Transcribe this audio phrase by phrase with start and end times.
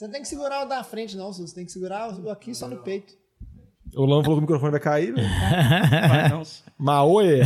[0.00, 1.50] Você não tem que segurar o da frente, não, Sus.
[1.50, 3.12] Você tem que segurar o aqui só no peito.
[3.94, 5.28] O Lama falou que o microfone vai cair, velho.
[6.78, 7.42] Maoê,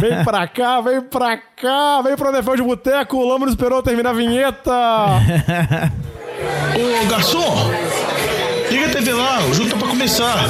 [0.00, 3.16] vem pra cá, vem pra cá, vem pro NFL de Boteco.
[3.16, 4.72] O Lama não esperou terminar a vinheta.
[6.76, 7.72] Ô garçom,
[8.70, 10.44] liga a TV lá, o jogo tá pra começar.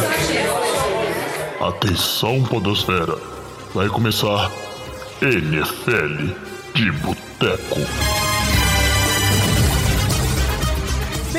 [1.59, 3.17] Atenção, Podosfera.
[3.73, 4.53] Vai começar
[5.23, 6.35] NFL
[6.75, 7.81] de Boteco.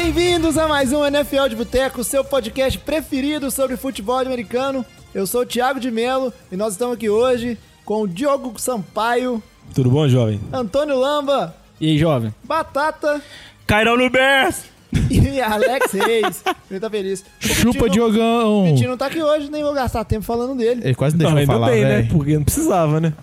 [0.01, 4.85] Bem-vindos a mais um NFL de Boteco, seu podcast preferido sobre futebol americano.
[5.11, 9.41] Eu sou o Thiago de Melo e nós estamos aqui hoje com o Diogo Sampaio,
[9.73, 10.39] Tudo bom, jovem?
[10.53, 12.31] Antônio Lamba, E aí, jovem?
[12.43, 13.19] Batata
[13.65, 14.65] Cairão no Bears!
[15.09, 16.43] e Alex Reis.
[16.69, 17.25] Ele tá feliz.
[17.43, 18.61] O Chupa, Vitinho- Diogão!
[18.61, 20.81] O Vitinho não tá aqui hoje, nem vou gastar tempo falando dele.
[20.83, 21.95] Ele quase não Não, deixou eu ainda falar, bem, né?
[22.03, 22.09] velho.
[22.09, 23.13] Porque não precisava, né?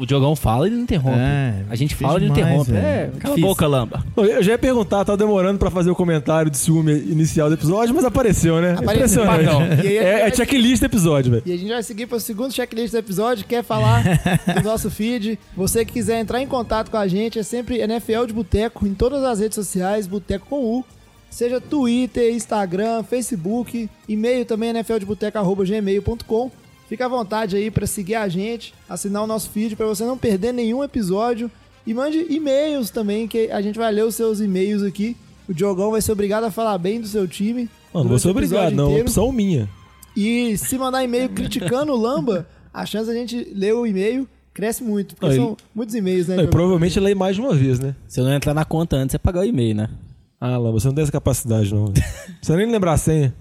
[0.00, 1.18] O Diogão fala e ele não interrompe.
[1.18, 2.72] É, a gente fala e ele interrompe.
[2.74, 4.02] É, cala a boca, Lamba.
[4.16, 7.94] Eu já ia perguntar, tava demorando pra fazer o comentário de ciúme inicial do episódio,
[7.94, 8.76] mas apareceu, né?
[8.78, 9.22] Apareceu.
[9.24, 9.86] Impressionante.
[9.86, 11.42] Aí, É, é checklist do episódio, velho.
[11.44, 14.02] E a gente vai seguir para o segundo checklist do episódio, quer falar
[14.56, 15.38] do nosso feed.
[15.54, 18.94] Você que quiser entrar em contato com a gente, é sempre NFL de Boteco em
[18.94, 20.84] todas as redes sociais, Boteco com U.
[21.28, 26.50] Seja Twitter, Instagram, Facebook, e-mail também nfldeboteco.gmail.com.
[26.90, 30.18] Fica à vontade aí para seguir a gente, assinar o nosso feed para você não
[30.18, 31.50] perder nenhum episódio.
[31.86, 35.16] E mande e-mails também, que a gente vai ler os seus e-mails aqui.
[35.48, 37.70] O Diogão vai ser obrigado a falar bem do seu time.
[37.94, 38.86] Não, não vou ser obrigado, não.
[38.88, 39.02] inteiro.
[39.06, 39.68] Opção minha.
[40.16, 44.82] E se mandar e-mail criticando o Lamba, a chance da gente ler o e-mail cresce
[44.82, 45.14] muito.
[45.14, 46.36] Porque Não, são muitos e-mails, né?
[46.36, 47.94] Não, e provavelmente lei mais de uma vez, né?
[48.08, 49.88] Se eu não entrar na conta antes, é pagar o e-mail, né?
[50.40, 51.92] Ah, lá, você não tem essa capacidade, não.
[52.42, 53.32] Você nem lembrar a senha.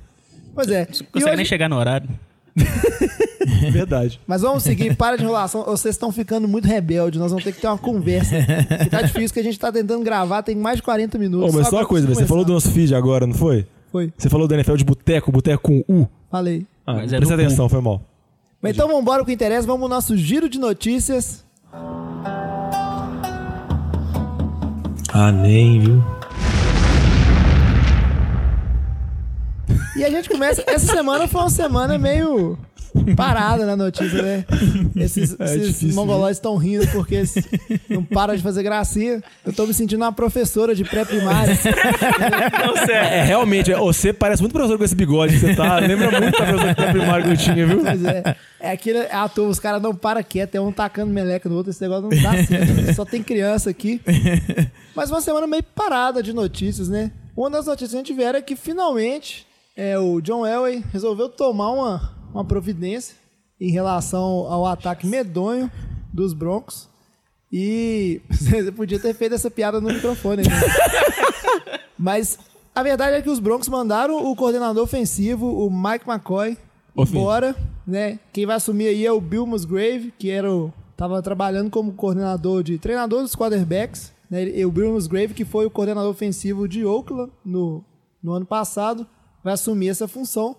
[0.53, 0.85] Pois é.
[0.85, 2.07] Não E consegue hoje- nem chegar no horário.
[3.71, 4.19] Verdade.
[4.27, 5.63] Mas vamos seguir, para de enrolação.
[5.63, 8.35] Vocês estão ficando muito rebeldes, nós vamos ter que ter uma conversa.
[8.83, 11.53] Que tá difícil, que a gente tá tentando gravar, tem mais de 40 minutos.
[11.53, 12.19] Ô, mas só uma coisa, velho.
[12.19, 13.65] Você falou do nosso feed agora, não foi?
[13.91, 16.07] Foi, Você falou do NFL de Boteco, Boteco com U.
[16.29, 16.65] falei.
[16.85, 17.41] Ah, Mas é presta cu.
[17.41, 18.01] atenção, foi mal.
[18.61, 21.43] Mas então vamos embora, o que interessa, vamos ao nosso giro de notícias.
[25.11, 26.03] Ah, nem, viu?
[29.95, 30.63] E a gente começa.
[30.67, 32.57] Essa semana foi uma semana meio
[33.15, 34.45] parada na notícia, né?
[34.95, 37.23] Esses, É esses difícil, mongolóides estão rindo porque
[37.89, 39.23] não param de fazer gracinha.
[39.45, 41.57] Eu tô me sentindo uma professora de pré-primária.
[42.89, 45.79] É, realmente, é, você parece muito professor com esse bigode que você tá.
[45.79, 47.83] Lembra muito da professora que primário que eu tinha, viu?
[47.83, 51.11] Mas é, é aquilo, é à toa, os caras não param quieto, é um tacando
[51.11, 52.93] meleca no outro, esse negócio não dá certo.
[52.95, 54.01] Só tem criança aqui.
[54.95, 57.11] Mas uma semana meio parada de notícias, né?
[57.35, 61.29] Uma das notícias que a gente tiver é que finalmente é, o John Elway resolveu
[61.29, 63.15] tomar uma, uma providência
[63.59, 65.69] em relação ao ataque medonho
[66.13, 66.87] dos Broncos.
[67.51, 70.49] E você podia ter feito essa piada no microfone, né?
[71.97, 72.39] Mas
[72.73, 76.57] a verdade é que os Broncos mandaram o coordenador ofensivo, o Mike McCoy,
[76.95, 78.19] embora, né?
[78.31, 82.63] Quem vai assumir aí é o Bill Musgrave, que era o, tava trabalhando como coordenador
[82.63, 84.43] de treinador dos quarterbacks, né?
[84.43, 87.83] E o Bill Musgrave, que foi o coordenador ofensivo de Oakland no,
[88.23, 89.05] no ano passado,
[89.43, 90.55] vai assumir essa função.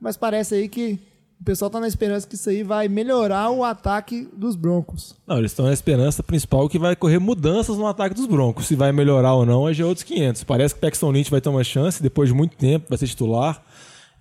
[0.00, 0.98] Mas parece aí que
[1.40, 5.16] o pessoal tá na esperança que isso aí vai melhorar o ataque dos Broncos.
[5.26, 8.66] Não, eles estão na esperança principal que vai correr mudanças no ataque dos Broncos.
[8.66, 10.44] Se vai melhorar ou não, é já outros 500.
[10.44, 13.62] Parece que Paxton Lynch vai ter uma chance depois de muito tempo, vai ser titular.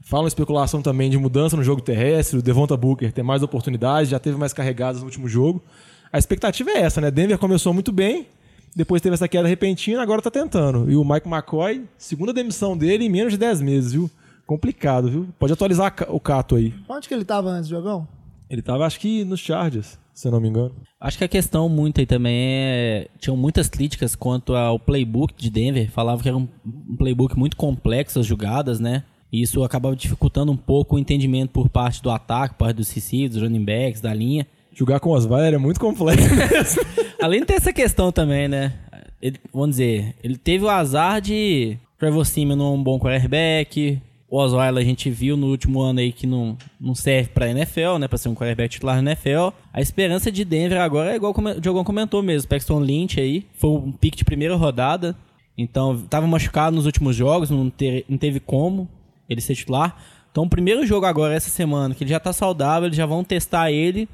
[0.02, 4.10] Fala uma especulação também de mudança no jogo terrestre, o Devonta Booker tem mais oportunidades,
[4.10, 5.62] já teve mais carregadas no último jogo.
[6.14, 7.12] A expectativa é essa, né?
[7.12, 8.28] Denver começou muito bem,
[8.74, 10.90] depois teve essa queda repentina, agora tá tentando.
[10.90, 14.10] E o Mike McCoy, segunda demissão dele em menos de 10 meses, viu?
[14.50, 15.28] Complicado, viu?
[15.38, 16.74] Pode atualizar o Cato aí.
[16.90, 18.08] Onde que ele tava antes, Jogão?
[18.50, 20.74] Ele tava, acho que, nos Chargers, se eu não me engano.
[21.00, 23.08] Acho que a questão muito aí também é.
[23.20, 25.92] Tinham muitas críticas quanto ao playbook de Denver.
[25.92, 26.48] Falavam que era um,
[26.98, 29.04] playbook muito complexo as jogadas, né?
[29.32, 32.90] E isso acabava dificultando um pouco o entendimento por parte do ataque, por parte dos
[32.90, 34.48] receivers, dos running backs, da linha.
[34.74, 36.82] Jogar com Osweiler é muito complexo mesmo.
[37.22, 38.74] Além de ter essa questão também, né?
[39.22, 44.02] Ele- vamos dizer, ele teve o azar de Trevor Simeon não é um bom quarterback.
[44.30, 47.98] O Osweiler a gente viu no último ano aí que não, não serve pra NFL,
[48.00, 48.08] né?
[48.08, 49.50] Pra ser um quarterback titular na NFL.
[49.74, 52.48] A esperança de Denver agora é igual como o Diogão comentou mesmo.
[52.48, 55.16] Paxton Lynch aí foi um pick de primeira rodada.
[55.58, 58.88] Então, tava machucado nos últimos jogos, não, ter- não teve como
[59.28, 59.98] ele ser titular.
[60.32, 63.24] Então, o primeiro jogo agora, essa semana, que ele já tá saudável, eles já vão
[63.24, 64.08] testar ele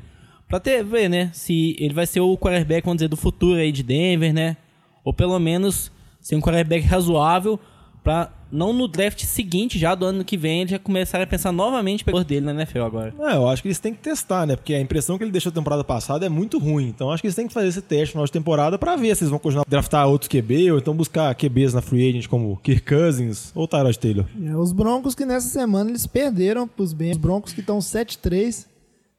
[0.48, 1.30] pra ter, ver, né?
[1.34, 4.56] Se ele vai ser o quarterback, vamos dizer, do futuro aí de Denver, né?
[5.04, 5.92] Ou pelo menos
[6.22, 7.60] ser um quarterback razoável
[8.06, 11.52] pra não no draft seguinte, já do ano que vem, eles já começarem a pensar
[11.52, 13.14] novamente pelo dele na NFL agora.
[13.20, 14.56] É, eu acho que eles têm que testar, né?
[14.56, 16.88] Porque a impressão que ele deixou a temporada passada é muito ruim.
[16.88, 19.16] Então acho que eles têm que fazer esse teste no final de temporada pra ver
[19.16, 22.28] se eles vão continuar a draftar outros QB ou então buscar QBs na free agent
[22.28, 24.26] como Kirk Cousins ou Tyrod Taylor.
[24.42, 27.18] É, os Broncos que nessa semana eles perderam pros Bengals.
[27.18, 28.68] Os Broncos que estão 7-3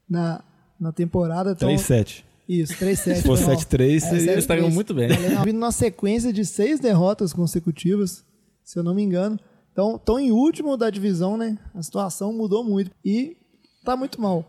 [0.09, 0.41] na,
[0.79, 1.57] na temporada.
[1.57, 1.69] Tão...
[1.69, 2.23] 3-7.
[2.49, 2.97] Isso, 3-7.
[3.17, 4.33] Se fosse então, 7-3, seria...
[4.33, 5.09] Eles pegam muito bem.
[5.45, 8.25] Vindo numa sequência de seis derrotas consecutivas,
[8.67, 9.39] se eu não me engano.
[9.73, 11.57] Então, estão em último da divisão, né?
[11.73, 12.91] A situação mudou muito.
[13.05, 13.37] E
[13.85, 14.45] tá muito mal.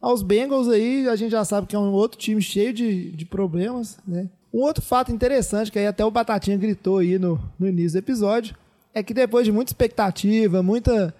[0.00, 3.26] Aos Bengals aí, a gente já sabe que é um outro time cheio de, de
[3.26, 4.30] problemas, né?
[4.54, 8.04] Um outro fato interessante, que aí até o Batatinha gritou aí no, no início do
[8.04, 8.56] episódio,
[8.94, 11.12] é que depois de muita expectativa, muita,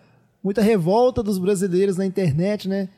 [0.43, 2.89] muita revolta dos brasileiros na internet, né?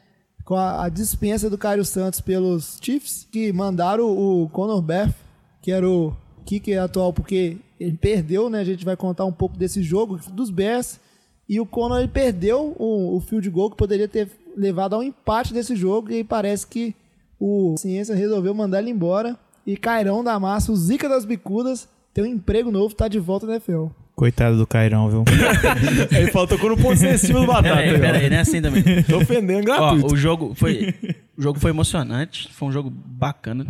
[0.44, 5.14] Com a, a dispensa do Cário Santos pelos Chiefs, que mandaram o, o Conor Beth,
[5.62, 6.14] que era o
[6.44, 8.61] kicker atual, porque ele perdeu, né?
[8.61, 11.00] A gente vai contar um pouco desse jogo dos Bears.
[11.49, 15.55] E o Conor ele perdeu o, o field goal que poderia ter levado ao empate
[15.55, 16.12] desse jogo.
[16.12, 16.94] E aí parece que
[17.41, 19.37] o Ciência resolveu mandar ele embora.
[19.67, 23.47] E Cairão da Massa, o Zica das Bicudas, tem um emprego novo, tá de volta
[23.47, 23.87] na NFL.
[24.15, 25.25] Coitado do Cairão, viu?
[26.12, 27.77] Ele faltou com um ponto sensível do Batata.
[27.77, 28.82] Pera aí, pera aí, aí, não é assim também.
[29.05, 30.12] Tô ofendendo Ó, gratuito.
[30.12, 30.94] o jogo foi,
[31.38, 33.67] o jogo foi emocionante, foi um jogo bacana.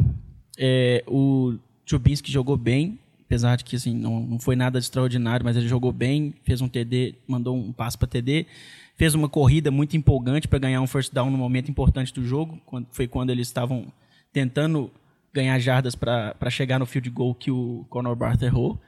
[0.59, 1.55] É, o
[1.87, 2.99] Chubinski jogou bem,
[3.31, 6.61] apesar de que assim, não, não foi nada de extraordinário, mas ele jogou bem, fez
[6.61, 8.45] um TD, mandou um passo para TD,
[8.97, 12.61] fez uma corrida muito empolgante para ganhar um first down no momento importante do jogo,
[12.67, 13.87] quando, foi quando eles estavam
[14.33, 14.91] tentando
[15.33, 18.81] ganhar jardas para chegar no field goal que o Conor Barth errou.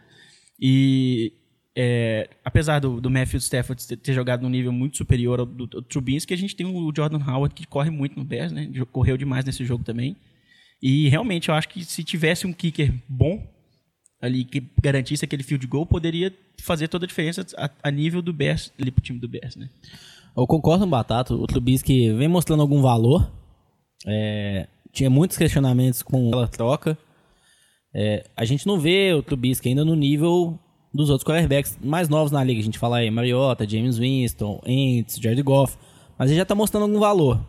[0.60, 1.32] E
[1.76, 5.82] é, apesar do, do Matthew Stafford ter, jogado num nível muito superior ao do, do
[5.82, 8.68] Trubisky, a gente tem o Jordan Howard que corre muito no Bears, né?
[8.90, 10.16] Correu demais nesse jogo também.
[10.82, 13.52] E realmente eu acho que se tivesse um kicker bom
[14.22, 16.32] ali que garantisse aquele field goal, poderia
[16.62, 19.68] fazer toda a diferença a, a nível do Bears, ali pro time do Bears, né?
[20.36, 21.34] Eu concordo com o Batata.
[21.34, 23.30] O Trubisky vem mostrando algum valor.
[24.06, 26.96] É, tinha muitos questionamentos com aquela troca.
[27.94, 30.58] É, a gente não vê o Trubisky ainda no nível
[30.94, 32.60] dos outros quarterbacks mais novos na liga.
[32.60, 35.76] A gente fala aí Mariota, James Winston, Entz, Jared Goff.
[36.16, 37.40] Mas ele já tá mostrando algum valor.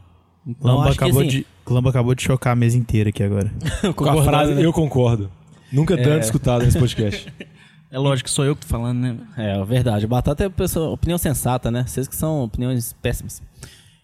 [0.46, 3.24] Então, Lamba acho que, acabou, assim, de, Lamba acabou de chocar a mesa inteira aqui
[3.24, 3.50] agora.
[3.96, 4.66] Com a frase, né?
[4.66, 5.32] eu concordo.
[5.74, 7.34] Nunca tanto escutado nesse podcast.
[7.92, 9.18] É lógico que sou eu que tô falando, né?
[9.38, 10.06] É, verdade.
[10.06, 11.86] O Batata é uma pessoa- opinião sensata, né?
[11.86, 13.40] Vocês que são opiniões péssimas.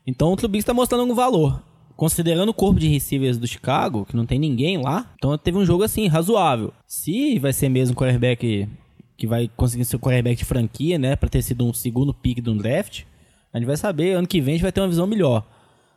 [0.05, 1.59] Então o Trubisky tá mostrando algum valor.
[1.95, 5.65] Considerando o corpo de receivers do Chicago, que não tem ninguém lá, então teve um
[5.65, 6.71] jogo assim, razoável.
[6.85, 8.69] Se vai ser mesmo um quarterback
[9.17, 11.15] que vai conseguir ser um quarterback de franquia, né?
[11.15, 13.05] Pra ter sido um segundo pick de um draft,
[13.51, 14.13] a gente vai saber.
[14.13, 15.43] Ano que vem a gente vai ter uma visão melhor.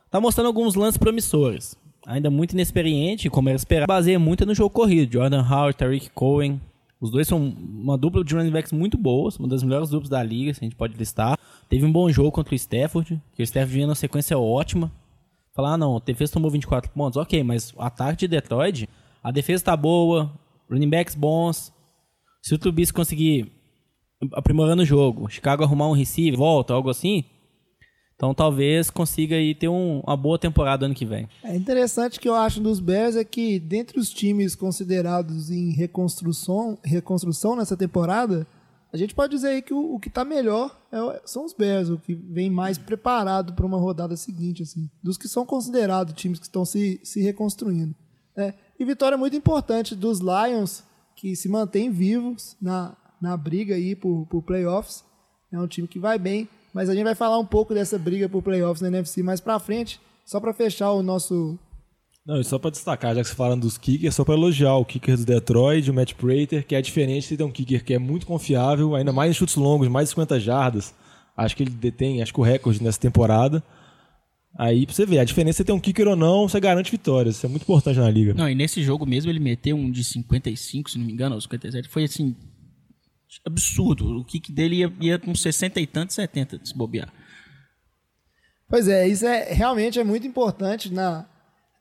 [0.09, 1.77] Tá mostrando alguns lances promissores.
[2.05, 3.87] Ainda muito inexperiente, como era esperado.
[3.87, 5.11] Baseia muito no jogo corrido.
[5.11, 6.59] Jordan Howard, Tariq Cohen.
[6.99, 10.23] Os dois são uma dupla de running backs muito boas, uma das melhores duplas da
[10.23, 11.37] liga, se a gente pode listar.
[11.67, 14.89] Teve um bom jogo contra o Stafford, que o Stafford vinha numa sequência ótima.
[15.53, 18.87] Falar, ah, não, a defesa tomou 24 pontos, ok, mas o ataque de Detroit,
[19.21, 20.31] a defesa tá boa,
[20.69, 21.73] running backs bons.
[22.41, 23.51] Se o Trubisky conseguir
[24.31, 27.25] aprimorando o jogo, Chicago arrumar um receiver, volta, algo assim,
[28.15, 31.27] então talvez consiga aí ter um- uma boa temporada ano que vem.
[31.43, 36.77] É interessante que eu acho dos Bears é que dentre os times considerados em reconstrução,
[36.83, 38.45] reconstrução nessa temporada,
[38.91, 41.89] a gente pode dizer aí que o, o que está melhor é são os Bears,
[41.89, 46.37] o que vem mais preparado para uma rodada seguinte, assim, dos que são considerados times
[46.39, 47.95] que estão se, se reconstruindo.
[48.37, 48.53] né?
[48.79, 50.83] E vitória muito importante dos Lions,
[51.15, 55.03] que se mantêm vivos na, na briga aí por, por playoffs.
[55.51, 58.27] É um time que vai bem, mas a gente vai falar um pouco dessa briga
[58.27, 61.57] por playoffs na NFC mais pra frente, só pra fechar o nosso
[62.25, 64.85] Não, e só pra destacar, já que você falando dos kickers, só pra elogiar o
[64.85, 67.99] kicker do Detroit, o Matt Prater, que é diferente de ter um kicker que é
[67.99, 70.93] muito confiável, ainda mais em chutes longos, mais de 50 jardas.
[71.35, 73.63] Acho que ele detém, acho que o recorde nessa temporada.
[74.57, 77.37] Aí pra você ver, a diferença é ter um kicker ou não, você garante vitórias.
[77.37, 78.35] Isso é muito importante na liga.
[78.35, 81.41] Não, e nesse jogo mesmo ele meteu um de 55, se não me engano, ou
[81.41, 81.89] 57.
[81.89, 82.35] Foi assim,
[83.45, 84.19] absurdo.
[84.19, 87.11] O kick dele ia, ia com 60 e tanto, 70, se bobear.
[88.67, 91.25] Pois é, isso é realmente é muito importante na,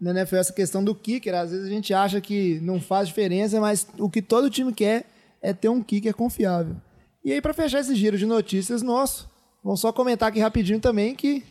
[0.01, 1.35] na NFL, essa questão do kicker.
[1.35, 5.07] Às vezes a gente acha que não faz diferença, mas o que todo time quer
[5.41, 6.77] é ter um kicker confiável.
[7.25, 9.31] E aí, para fechar esse giro de notícias nosso,
[9.63, 11.45] vamos só comentar aqui rapidinho também que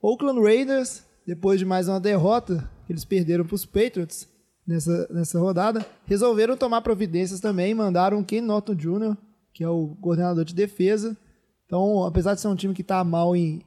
[0.00, 4.28] Oakland Raiders, depois de mais uma derrota que eles perderam para os Patriots
[4.66, 9.16] nessa, nessa rodada, resolveram tomar providências também mandaram Ken Norton Jr.,
[9.56, 11.16] que é o coordenador de defesa.
[11.64, 13.62] Então, apesar de ser um time que está mal em,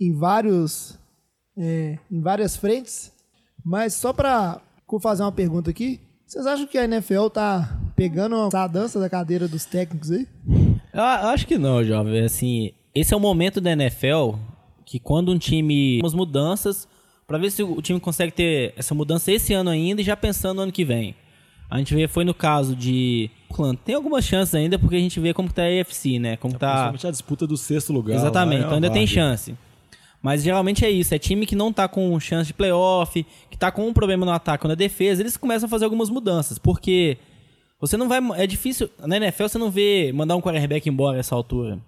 [0.00, 0.98] em vários
[1.54, 3.12] é, em várias frentes,
[3.62, 4.62] mas só para
[5.02, 9.46] fazer uma pergunta aqui, vocês acham que a NFL tá pegando a dança da cadeira
[9.46, 10.26] dos técnicos aí?
[10.94, 12.24] Eu, acho que não, jovem.
[12.24, 14.36] Assim, esse é o momento da NFL
[14.86, 16.88] que quando um time umas mudanças
[17.26, 20.56] pra ver se o time consegue ter essa mudança esse ano ainda e já pensando
[20.56, 21.14] no ano que vem.
[21.70, 23.78] A gente vê foi no caso de Oakland.
[23.84, 26.36] Tem algumas chances ainda porque a gente vê como que tá a AFC, né?
[26.36, 28.16] Como tá Principalmente a disputa do sexto lugar.
[28.16, 29.22] Exatamente, lá é então uma ainda tem várzea.
[29.22, 29.54] chance.
[30.22, 33.70] Mas geralmente é isso, é time que não tá com chance de playoff, que tá
[33.70, 37.18] com um problema no ataque ou na defesa, eles começam a fazer algumas mudanças, porque
[37.78, 38.20] você não vai.
[38.36, 38.88] É difícil.
[38.98, 41.78] Na NFL você não vê mandar um quarterback embora nessa altura.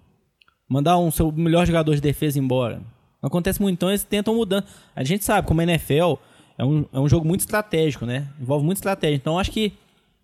[0.69, 2.75] Mandar um seu melhor jogador de defesa embora.
[3.21, 4.65] Não acontece muito, então eles tentam mudando.
[4.95, 6.15] A gente sabe, como a NFL
[6.57, 8.27] é um, é um jogo muito estratégico, né?
[8.39, 9.15] Envolve muita estratégia.
[9.15, 9.73] Então acho que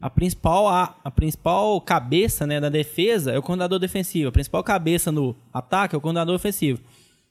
[0.02, 4.30] a principal, a, a principal cabeça né, da defesa é o coordenador defensivo.
[4.30, 6.82] A principal cabeça no ataque é o coordenador ofensivo.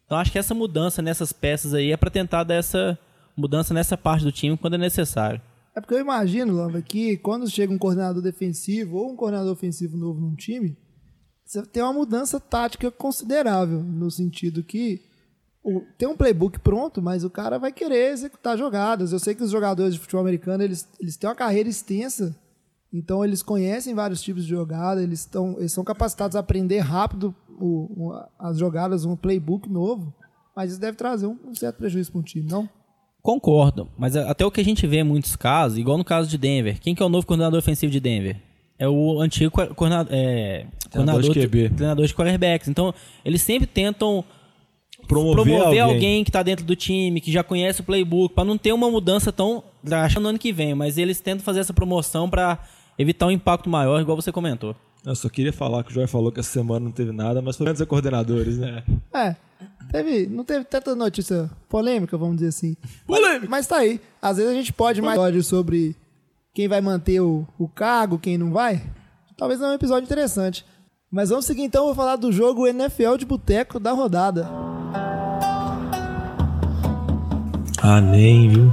[0.06, 2.98] Então acho que essa mudança nessas peças aí é para tentar dar essa
[3.36, 5.40] mudança nessa parte do time quando é necessário.
[5.74, 9.96] É porque eu imagino, Lamba, que quando chega um coordenador defensivo ou um coordenador ofensivo
[9.96, 10.76] novo num time,
[11.44, 15.02] você tem uma mudança tática considerável, no sentido que
[15.64, 19.12] o- tem um playbook pronto, mas o cara vai querer executar jogadas.
[19.12, 22.34] Eu sei que os jogadores de futebol americano, eles, eles têm uma carreira extensa,
[22.92, 27.34] então eles conhecem vários tipos de jogada, eles, estão, eles são capacitados a aprender rápido
[27.60, 30.12] o- o- as jogadas, um playbook novo,
[30.56, 32.68] mas isso deve trazer um, um certo prejuízo para um time, não?
[33.22, 36.36] Concordo, mas até o que a gente vê em muitos casos, igual no caso de
[36.36, 38.36] Denver, quem que é o novo coordenador ofensivo de Denver?
[38.76, 41.34] É o antigo coor- coordenador, é, Treinador de coordenador
[41.68, 41.76] QB.
[41.76, 42.68] treinador de quarterbacks.
[42.68, 42.92] Então,
[43.24, 44.24] eles sempre tentam
[45.12, 45.80] Promover, promover, alguém.
[45.80, 46.24] alguém.
[46.24, 49.32] que tá dentro do time, que já conhece o playbook, pra não ter uma mudança
[49.32, 52.58] tão drástica no ano que vem, mas eles tentam fazer essa promoção pra
[52.98, 54.74] evitar um impacto maior, igual você comentou.
[55.04, 57.56] Eu só queria falar que o Joy falou que essa semana não teve nada, mas
[57.56, 58.84] foi menos a coordenadores, né?
[59.12, 59.34] É,
[59.90, 62.76] teve, não teve tanta notícia polêmica, vamos dizer assim.
[63.06, 63.40] Polêmica!
[63.40, 64.00] Mas, mas tá aí.
[64.20, 65.96] Às vezes a gente pode mais episódio sobre
[66.54, 68.82] quem vai manter o, o cargo, quem não vai.
[69.36, 70.64] Talvez não é um episódio interessante.
[71.10, 74.48] Mas vamos seguir então, vou falar do jogo NFL de boteco da rodada.
[77.84, 78.72] Ah, nem, viu?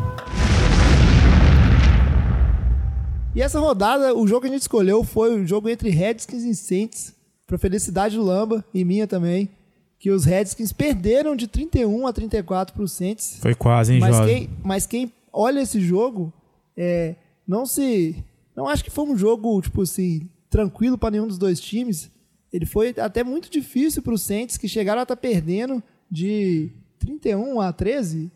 [3.33, 6.53] E essa rodada, o jogo que a gente escolheu foi o jogo entre Redskins e
[6.53, 7.15] Saints,
[7.47, 9.49] pra felicidade do Lamba e minha também,
[9.97, 13.39] que os Redskins perderam de 31 a 34 pro Saints.
[13.41, 14.37] Foi quase, hein, Mas jovem?
[14.37, 16.31] quem, mas quem olha esse jogo,
[16.77, 17.15] é,
[17.47, 18.23] não se.
[18.55, 22.11] Não acho que foi um jogo, tipo assim, tranquilo para nenhum dos dois times.
[22.53, 27.59] Ele foi até muito difícil para os Saints, que chegaram a estar perdendo de 31
[27.59, 28.31] a 13.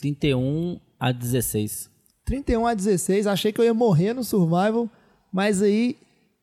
[0.00, 1.90] 31 a 16.
[2.24, 3.26] 31 a 16.
[3.26, 4.88] Achei que eu ia morrer no Survival,
[5.32, 5.96] mas aí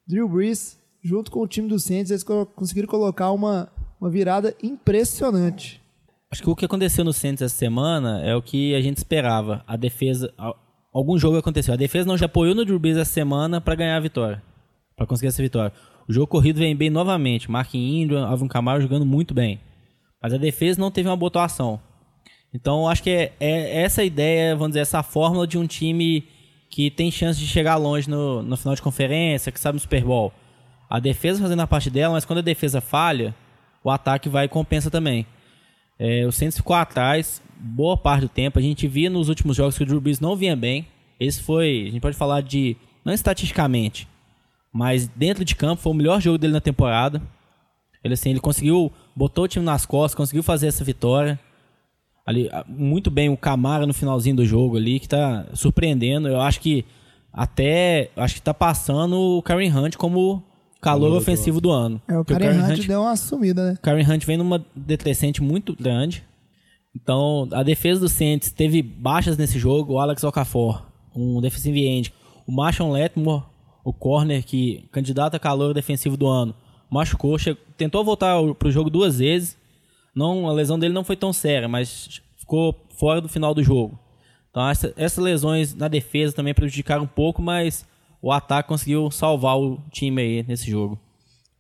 [0.08, 4.56] Drew Brees, junto com o time do Saints, eles co- conseguiram colocar uma, uma virada
[4.62, 5.82] impressionante.
[6.32, 9.64] Acho que o que aconteceu no Saints essa semana é o que a gente esperava.
[9.68, 10.34] A defesa.
[10.38, 10.58] al-
[10.94, 11.74] Algum jogo aconteceu.
[11.74, 14.44] A defesa não já apoiou no Drew Brees essa semana pra ganhar a vitória.
[14.96, 15.72] Pra conseguir essa vitória.
[16.08, 17.50] O jogo corrido vem bem novamente.
[17.50, 19.60] Mark Ingram, Alvin Kamara jogando muito bem.
[20.22, 21.80] Mas a defesa não teve uma boa atuação.
[22.54, 26.24] Então, acho que é, é essa ideia, vamos dizer, essa fórmula de um time
[26.70, 30.04] que tem chance de chegar longe no, no final de conferência, que sabe no Super
[30.04, 30.32] Bowl.
[30.90, 33.34] A defesa fazendo a parte dela, mas quando a defesa falha,
[33.84, 35.26] o ataque vai e compensa também.
[35.98, 38.58] É, o Saints ficou atrás boa parte do tempo.
[38.58, 40.88] A gente via nos últimos jogos que o Drew Brees não vinha bem.
[41.20, 44.08] Esse foi, a gente pode falar de, não estatisticamente,
[44.74, 47.22] mas dentro de campo foi o melhor jogo dele na temporada.
[48.04, 51.40] Ele assim, ele conseguiu, botou o time nas costas, conseguiu fazer essa vitória.
[52.32, 56.28] Ali, ah, muito bem o Camara no finalzinho do jogo ali, que tá surpreendendo.
[56.28, 56.84] Eu acho que
[57.32, 60.44] até, acho que tá passando o Karen Hunt como
[60.82, 62.02] calor ofensivo do ano.
[62.08, 63.78] É, o Karen Karen Hunt deu uma sumida, né?
[63.82, 66.24] Karen Hunt vem numa decrescente muito grande.
[66.96, 69.94] Então, a defesa do Saints teve baixas nesse jogo.
[69.94, 70.84] O Alex Okafor,
[71.16, 72.14] um defensive end.
[72.46, 73.44] O Marshall Letmore,
[73.84, 76.54] o corner, que candidato a calor defensivo do ano,
[76.90, 77.38] machucou.
[77.40, 79.58] che- tentou voltar para o jogo duas vezes.
[80.16, 83.98] Não, a lesão dele não foi tão séria, mas ficou fora do final do jogo.
[84.50, 87.86] Então, essa- essas lesões na defesa também prejudicaram um pouco, mas
[88.22, 91.00] o ataque conseguiu salvar o time aí nesse jogo.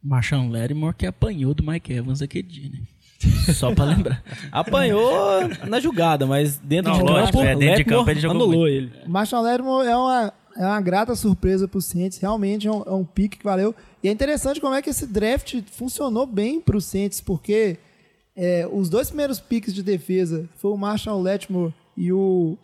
[0.03, 2.79] Marshawn Lattimore que apanhou do Mike Evans aquele dia, né?
[3.53, 4.24] Só pra lembrar.
[4.51, 8.36] Apanhou na jogada, mas dentro Não, de lógico, campo, é, dentro de campo ele jogou
[8.36, 8.74] anulou muito.
[8.74, 8.91] ele.
[9.08, 12.17] Marshall Lattimore é uma, é uma grata surpresa pro Saints.
[12.17, 13.75] Realmente é um, é um pique que valeu.
[14.03, 17.77] E é interessante como é que esse draft funcionou bem pro Saints, porque
[18.36, 22.58] é, os dois primeiros piques de defesa foi o Marshall Lattimore e o...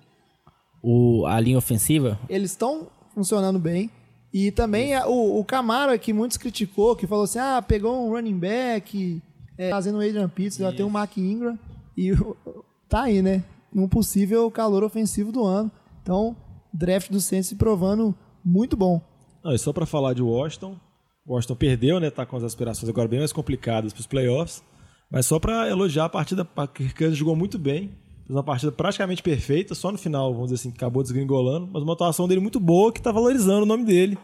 [0.82, 3.90] O, a linha ofensiva, Eles estão funcionando bem.
[4.34, 8.12] E também a- o, o Camara, que muitos criticou, que falou assim, ah, pegou um
[8.12, 9.22] running back,
[9.58, 11.58] é, fazendo o Adrian Pitts, já tem o Mark Ingram.
[11.98, 12.12] E
[12.88, 13.44] tá aí, né?
[13.76, 15.72] Um possível calor ofensivo do ano.
[16.04, 16.36] Então,
[16.74, 19.02] draft do Saints se provando muito bom.
[19.44, 20.78] Não, e só pra falar de Washington,
[21.26, 22.10] O Washington perdeu, né?
[22.10, 24.64] Tá com as aspirações agora bem mais complicadas para os playoffs.
[25.10, 27.92] Mas só para elogiar a partida, o Cousins jogou muito bem.
[28.26, 31.94] Fez uma partida praticamente perfeita, só no final, vamos dizer assim, acabou desgringolando, mas uma
[31.94, 34.18] atuação dele muito boa que tá valorizando o nome dele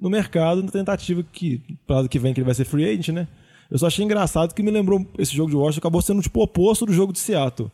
[0.00, 3.28] no mercado, na tentativa que, para que vem, que ele vai ser free agent, né?
[3.70, 6.42] Eu só achei engraçado que me lembrou esse jogo de Washington acabou sendo tipo o
[6.42, 7.70] oposto do jogo de Seattle.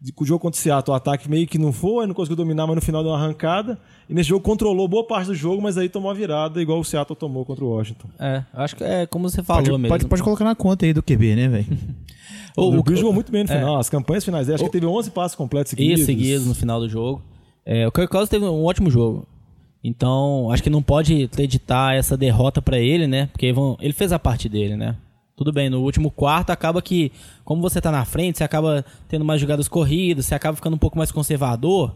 [0.00, 2.66] De- O jogo contra o Seattle, o ataque meio que não foi, não conseguiu dominar,
[2.66, 3.78] mas no final deu uma arrancada.
[4.08, 6.84] E nesse jogo controlou boa parte do jogo, mas aí tomou a virada, igual o
[6.84, 8.08] Seattle tomou contra o Washington.
[8.18, 9.88] É, acho que é como você falou Pode, mesmo.
[9.88, 11.66] pode, pode colocar na conta aí do QB, né, velho?
[12.56, 13.78] O- O, o- Brees jogou muito bem no final.
[13.78, 16.00] As campanhas finais dele, acho que teve 11 passos completos seguidos.
[16.00, 17.22] Isso, seguidos no final do jogo.
[17.64, 19.24] É, o Kirk Cousins teve um ótimo jogo.
[19.82, 23.26] Então, acho que não pode acreditar essa derrota pra ele, né?
[23.26, 24.96] Porque vão- ele fez a parte dele, né?
[25.40, 27.10] Tudo bem, no último quarto acaba que,
[27.46, 30.78] como você tá na frente, você acaba tendo mais jogadas corridas, você acaba ficando um
[30.78, 31.94] pouco mais conservador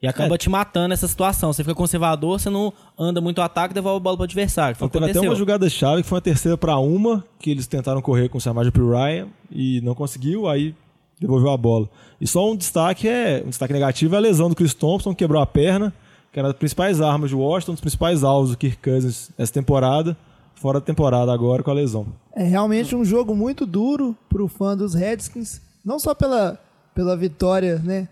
[0.00, 1.52] e acaba te matando essa situação.
[1.52, 4.76] Você fica conservador, você não anda muito ataque e devolve a bola pro adversário.
[4.76, 8.00] Foi Então, até uma jogada chave que foi uma terceira para uma, que eles tentaram
[8.00, 10.72] correr com o Samaje pro Ryan e não conseguiu, aí
[11.20, 11.88] devolveu a bola.
[12.20, 15.24] E só um destaque é um destaque negativo é a lesão do Chris Thompson, que
[15.24, 15.92] quebrou a perna,
[16.32, 19.32] que era uma das principais armas de Washington, um dos principais alvos do Kirk Cousins
[19.36, 20.16] essa temporada,
[20.56, 22.06] fora da temporada agora com a lesão.
[22.34, 26.58] É realmente um jogo muito duro pro fã dos Redskins, não só pela,
[26.94, 28.08] pela vitória, né,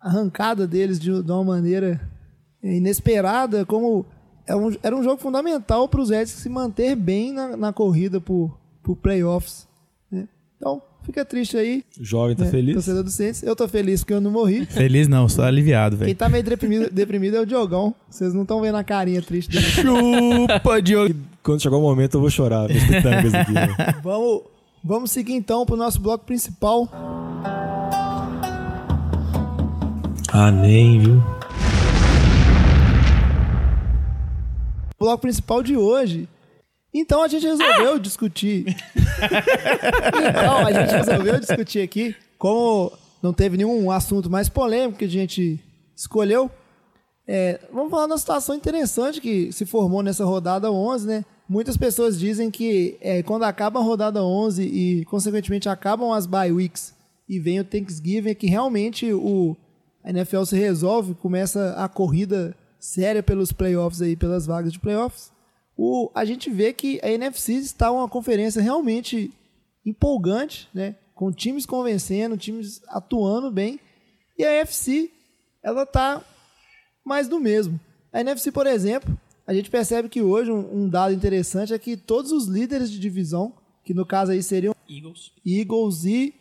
[0.00, 2.00] arrancada deles de, de uma maneira
[2.62, 4.04] inesperada, como
[4.46, 8.20] é um- era um jogo fundamental para os Redskins se manter bem na, na corrida
[8.20, 9.66] por, por playoffs.
[10.10, 10.28] né.
[10.56, 12.74] Então, fica triste aí, O jovem tá né, feliz.
[12.74, 13.42] torcedor do Saints.
[13.42, 14.66] Eu tô feliz porque eu não morri.
[14.66, 16.16] Feliz não, só aliviado, Quem velho.
[16.18, 17.94] tá meio deprimido, deprimido é o Diogão.
[18.10, 19.64] Vocês não estão vendo a carinha triste dele.
[19.66, 21.14] Chupa, Diogo.
[21.42, 22.74] Quando chegar o momento eu vou chorar, aqui.
[22.74, 23.94] né?
[24.02, 24.42] Vamos,
[24.82, 26.88] vamos seguir então pro nosso bloco principal.
[30.32, 31.22] Ah, nem, viu?
[34.98, 36.28] O bloco principal de hoje.
[36.98, 38.64] Então a gente resolveu discutir.
[40.28, 42.16] então a gente resolveu discutir aqui.
[42.38, 42.90] Como
[43.22, 45.60] não teve nenhum assunto mais polêmico que a gente
[45.94, 46.50] escolheu,
[47.26, 51.24] é, vamos falar uma situação interessante que se formou nessa rodada 11, né?
[51.48, 56.50] Muitas pessoas dizem que é, quando acaba a rodada 11 e, consequentemente, acabam as bye
[56.50, 56.94] weeks
[57.28, 59.56] e vem o Thanksgiving, é que realmente o,
[60.02, 65.35] a NFL se resolve, começa a corrida séria pelos playoffs aí, pelas vagas de playoffs.
[65.76, 69.30] O, a gente vê que a NFC está uma conferência realmente
[69.84, 70.96] empolgante, né?
[71.14, 73.78] Com times convencendo, times atuando bem.
[74.38, 75.10] E a NFC,
[75.62, 76.24] ela tá
[77.04, 77.78] mais do mesmo.
[78.12, 81.96] A NFC, por exemplo, a gente percebe que hoje um, um dado interessante é que
[81.96, 83.52] todos os líderes de divisão,
[83.84, 85.32] que no caso aí seriam Eagles.
[85.44, 86.34] Eagles e.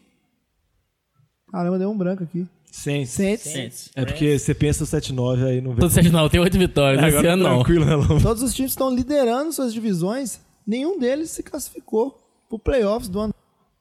[1.52, 2.48] Caramba, deu um branco aqui.
[2.76, 3.12] Saints.
[3.12, 3.44] Saints.
[3.44, 3.92] Saints.
[3.96, 5.80] É porque você pensa o 7-9 aí não vê.
[5.80, 7.16] Todo 7 não, tem 8 vitórias.
[7.16, 7.56] Esse ano não.
[7.56, 8.20] tranquilo, né?
[8.22, 10.42] Todos os times estão liderando suas divisões.
[10.68, 13.34] Nenhum deles se classificou pro playoffs do ano.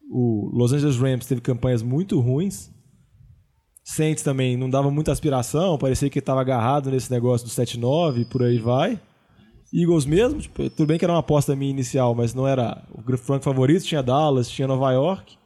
[0.08, 2.70] O Los Angeles Rams teve campanhas muito ruins.
[3.82, 8.24] Saints também não dava muita aspiração, parecia que estava agarrado nesse negócio do 7-9 e
[8.24, 8.98] por aí vai.
[9.72, 13.16] Eagles mesmo, tipo, tudo bem que era uma aposta minha inicial, mas não era o
[13.16, 15.36] franco favorito, tinha Dallas, tinha Nova York.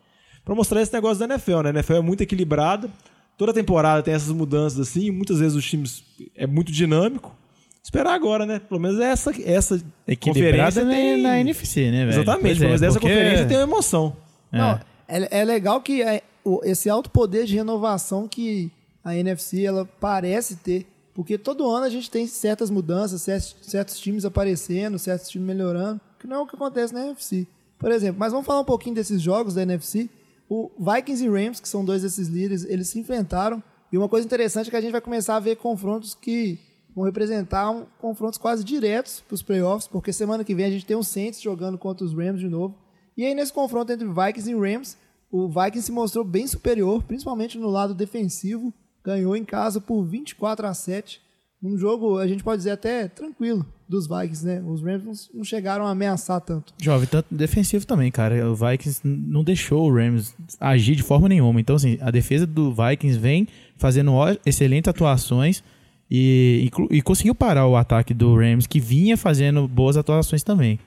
[0.45, 1.71] Pra mostrar esse negócio da NFL, né?
[1.71, 2.91] A NFL é muito equilibrada.
[3.39, 6.05] Toda temporada tem essas mudanças assim, muitas vezes os times
[6.37, 7.35] é muito dinâmico.
[7.83, 8.59] Esperar agora, né?
[8.59, 9.81] Pelo menos essa essa
[10.21, 11.23] conferência na, tem...
[11.23, 12.11] na NFC, né, velho?
[12.21, 14.17] Exatamente, Pois pelo é, menos essa porque- conferência tem uma emoção.
[14.53, 18.71] Não, é, é legal que é, o- esse alto poder de renovação que
[19.05, 23.99] a NFC ela parece ter, porque todo ano a gente tem certas mudanças, certos, certos
[24.01, 27.47] times aparecendo, certos times melhorando, que não é o que acontece na NFC.
[27.79, 30.11] Por exemplo, mas vamos falar um pouquinho desses jogos da NFC.
[30.49, 33.63] O Vikings e Rams, que são dois desses líderes, eles se enfrentaram.
[33.93, 36.59] E uma coisa interessante é que a gente vai começar a ver confrontos que
[36.95, 40.87] vão representar um- confrontos quase diretos para os playoffs, porque semana que vem a gente
[40.87, 42.75] tem o Saints jogando contra os Rams de novo.
[43.17, 44.97] E aí, nesse confronto entre Vikings e Rams,
[45.31, 48.73] o Vikings se mostrou bem superior, principalmente no lado defensivo.
[49.05, 51.21] Ganhou em casa por 24 a 7.
[51.63, 54.63] Um jogo, a gente pode dizer até tranquilo dos Vikings, né?
[54.65, 56.73] Os Rams não- chegaram a ameaçar tanto.
[56.81, 58.49] Jovem, tanto defensivo também, cara.
[58.49, 61.61] O Vikings não deixou o Rams agir de forma nenhuma.
[61.61, 64.13] Então, assim, a defesa do Vikings vem fazendo
[64.47, 65.65] excelentes atuações
[66.09, 70.79] e, e conseguiu parar o ataque do Rams, que vinha fazendo boas atuações também.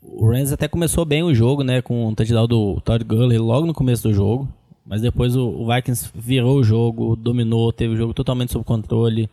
[0.00, 1.82] O Rams até começou bem o jogo, né?
[1.82, 4.48] Com o touchdown do Todd Gurley logo no começo do jogo.
[4.86, 9.28] Mas depois o, o Vikings virou o jogo, dominou, teve o jogo totalmente sob controle.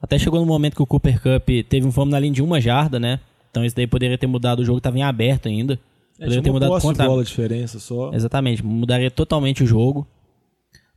[0.00, 2.60] Até chegou no momento que o Cooper Cup teve um fome na linha de uma
[2.60, 3.20] jarda, né?
[3.50, 5.74] Então isso daí poderia ter mudado o jogo, estava em aberto ainda.
[6.18, 7.06] É, Poderia tinha ter mudado posse de contra.
[7.06, 8.12] bola diferença só.
[8.12, 10.06] Exatamente, mudaria totalmente o jogo.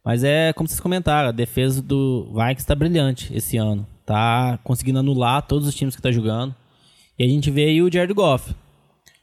[0.04, 3.86] Mas é como vocês comentaram, a defesa do Vikings está brilhante esse ano.
[4.06, 6.56] Tá conseguindo anular todos os times que tá jogando.
[7.18, 8.56] E a gente vê aí o Jared Goff.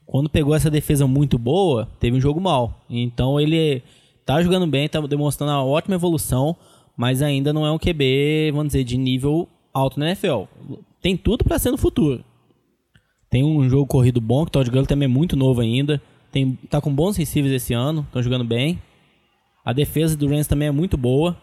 [0.05, 2.85] quando pegou essa defesa muito boa, teve um jogo mal.
[2.89, 3.83] Então ele
[4.25, 6.55] tá jogando bem, tá demonstrando uma ótima evolução,
[6.97, 10.45] mas ainda não é um QB, vamos dizer, de nível alto na NFL.
[11.03, 12.25] Tem tudo para ser no futuro.
[13.29, 16.01] Tem um jogo corrido bom, que o Todd Gurley também é muito novo ainda.
[16.33, 18.81] Tem, tá com bons receivers esse ano, estão jogando bem.
[19.65, 21.37] A defesa do Rams também é muito boa.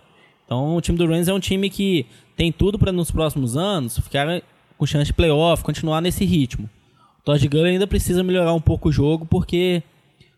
[0.45, 3.97] Então o time do Rams é um time que tem tudo para nos próximos anos
[3.99, 4.41] ficar
[4.77, 6.69] com chance de playoff, continuar nesse ritmo.
[7.19, 9.83] O Todd Gurley ainda precisa melhorar um pouco o jogo, porque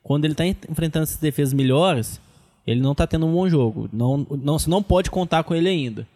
[0.04, 2.22] quando ele está enfrentando essas defesas melhores,
[2.68, 3.90] ele não está tendo um bom jogo.
[3.92, 6.08] Não, não, você não pode contar com ele ainda.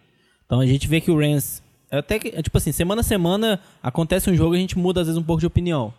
[0.45, 1.63] Então a gente vê que o Rams.
[1.91, 5.02] Até que, é tipo assim, semana a semana acontece um jogo e a gente muda
[5.02, 5.93] às vezes um pouco de opinião.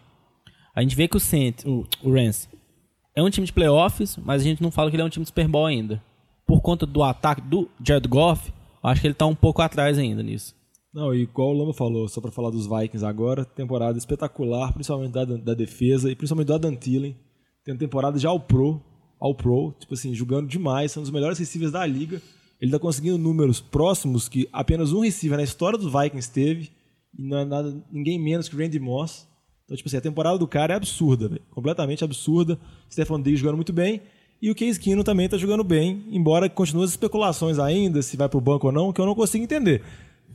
[0.75, 2.49] A gente vê que o, Saints, o, o Rams
[3.15, 5.25] é um time de playoffs, mas a gente não fala que ele é um time
[5.25, 6.03] de Super Bowl ainda.
[6.47, 10.23] Por conta do ataque do Jared Goff, acho que ele está um pouco atrás ainda
[10.23, 10.55] nisso.
[10.93, 15.13] Não, e igual o Lama falou, só para falar dos Vikings agora, temporada espetacular, principalmente
[15.13, 17.17] da, da defesa e principalmente do Adam Thielen.
[17.65, 18.83] Tem uma temporada já ao Pro,
[19.21, 22.21] ao Pro, tipo assim, jogando demais, são um dos melhores receivers da liga.
[22.61, 26.71] Ele tá conseguindo números próximos que apenas um receiver na história dos Vikings teve,
[27.19, 29.27] e não é nada, ninguém menos que o Randy Moss.
[29.65, 32.59] Então, tipo assim, a temporada do cara é absurda, véio, completamente absurda.
[32.91, 34.01] Stefan Diggs jogando muito bem.
[34.43, 38.29] E o Case Keenum também tá jogando bem, embora continue as especulações ainda, se vai
[38.29, 39.83] pro banco ou não, que eu não consigo entender.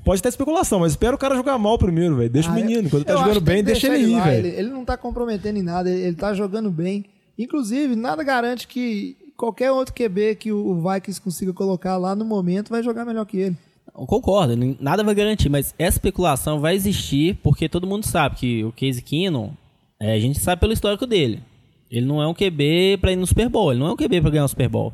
[0.04, 2.30] Pode ter especulação, mas espera o cara jogar mal primeiro, velho.
[2.30, 2.88] Deixa Ah, o menino.
[2.90, 4.48] Quando ele tá jogando bem, deixa ele ir, velho.
[4.48, 7.06] Ele, ele não tá comprometendo em nada, ele, ele tá jogando bem.
[7.38, 12.26] Inclusive, nada garante que qualquer outro QB que o o Vikings consiga colocar lá no
[12.26, 13.58] momento vai jogar melhor que ele.
[13.98, 18.64] Eu concordo, nada vai garantir, mas essa especulação vai existir porque todo mundo sabe que
[18.64, 19.52] o Case Keenum,
[20.00, 21.42] é, a gente sabe pelo histórico dele.
[21.90, 24.22] Ele não é um QB pra ir no Super Bowl, ele não é um QB
[24.22, 24.94] pra ganhar o Super Bowl.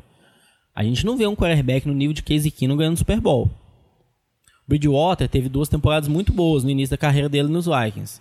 [0.74, 3.50] A gente não vê um quarterback no nível de Case Keenum ganhando o Super Bowl.
[4.68, 8.20] Bridgewater teve duas temporadas muito boas no início da carreira dele nos Vikings.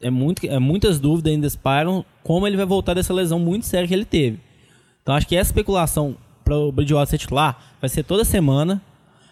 [0.00, 3.88] É muito, é, muitas dúvidas ainda param como ele vai voltar dessa lesão muito séria
[3.88, 4.38] que ele teve.
[5.08, 8.82] Então acho que essa especulação para o Bridgewater ser titular vai ser toda semana.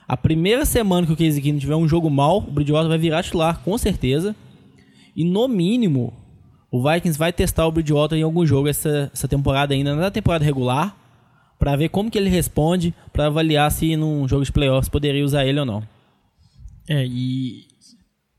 [0.08, 3.22] A primeira semana que o Case Keenum tiver um jogo mal, o Bridgewater vai virar
[3.22, 4.34] titular, com certeza.
[5.14, 6.14] E no mínimo,
[6.70, 10.42] o Vikings vai testar o Bridgewater em algum jogo essa, essa temporada ainda, na temporada
[10.42, 10.96] regular,
[11.58, 15.44] para ver como que ele responde, para avaliar se num jogo de playoffs poderia usar
[15.44, 15.82] ele ou não.
[16.88, 17.66] É, e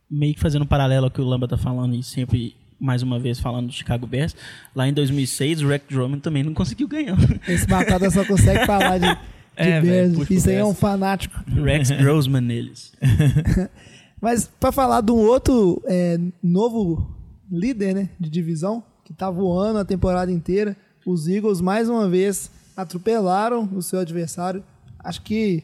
[0.10, 3.20] meio que fazendo um paralelo ao que o Lamba tá falando e sempre, mais uma
[3.20, 4.36] vez, falando do Chicago Bears,
[4.76, 7.18] lá em 2006 o Rex Drummond também não conseguiu ganhar.
[7.48, 9.18] Esse batata só consegue falar de, de
[9.56, 10.14] É, Bears.
[10.26, 11.36] pro Isso aí é um fanático.
[11.50, 12.94] Rex Grossman neles.
[14.22, 17.16] Mas pra falar de um outro é, novo
[17.52, 22.52] líder né, de divisão, que tá voando a temporada inteira, os Eagles mais uma vez
[22.76, 24.64] atropelaram o seu adversário.
[25.00, 25.64] Acho que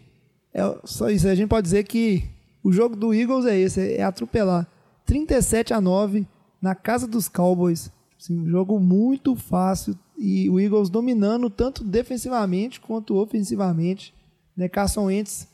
[0.53, 1.27] é só isso.
[1.27, 2.23] A gente pode dizer que
[2.63, 4.65] o jogo do Eagles é esse, é atropelar.
[5.05, 6.25] 37 a 9
[6.63, 7.91] na casa dos Cowboys.
[8.17, 14.13] Assim, um jogo muito fácil e o Eagles dominando tanto defensivamente quanto ofensivamente.
[14.55, 15.45] Né, Carson Wentz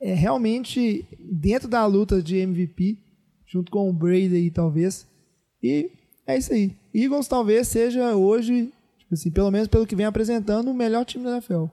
[0.00, 2.96] é realmente dentro da luta de MVP,
[3.44, 5.06] junto com o Brady talvez.
[5.62, 5.90] E
[6.26, 6.74] é isso aí.
[6.94, 11.24] Eagles talvez seja hoje, tipo assim, pelo menos pelo que vem apresentando, o melhor time
[11.24, 11.66] da NFL.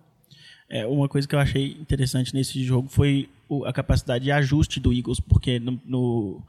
[0.70, 3.30] É, uma coisa que eu achei interessante nesse jogo foi
[3.66, 6.42] a capacidade de ajuste do Eagles, porque no, no,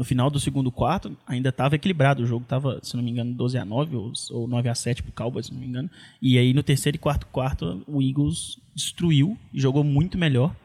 [0.00, 2.22] no final do segundo quarto ainda estava equilibrado.
[2.22, 5.02] O jogo estava, se não me engano, 12 a 9 ou, ou 9 a 7
[5.02, 5.90] pro Cowboys, se não me engano.
[6.22, 10.56] E aí no terceiro e quarto quarto o Eagles destruiu e jogou muito melhor.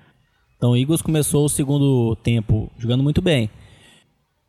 [0.55, 3.49] Então o Eagles começou o segundo tempo jogando muito bem.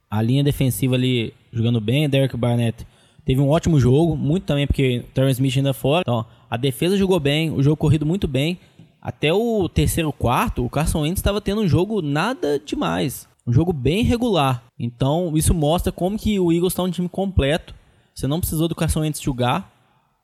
[0.08, 2.86] A linha defensiva ali jogando bem, Derek Barnett
[3.24, 6.02] teve um ótimo jogo, muito também porque o Terrence Smith ainda fora.
[6.02, 8.56] Então, a defesa jogou bem, o jogo corrido muito bem.
[9.02, 13.28] Até o terceiro quarto, o Carson Wentz estava tendo um jogo nada demais.
[13.46, 14.64] Um jogo bem regular.
[14.78, 17.74] Então, isso mostra como que o Eagles está um time completo.
[18.14, 19.72] Você não precisou do Carson Wentz jogar.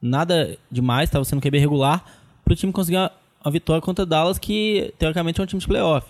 [0.00, 2.04] Nada demais, estava sendo QB regular.
[2.44, 3.12] Para o time conseguir uma,
[3.44, 6.06] uma vitória contra Dallas, que teoricamente é um time de playoff.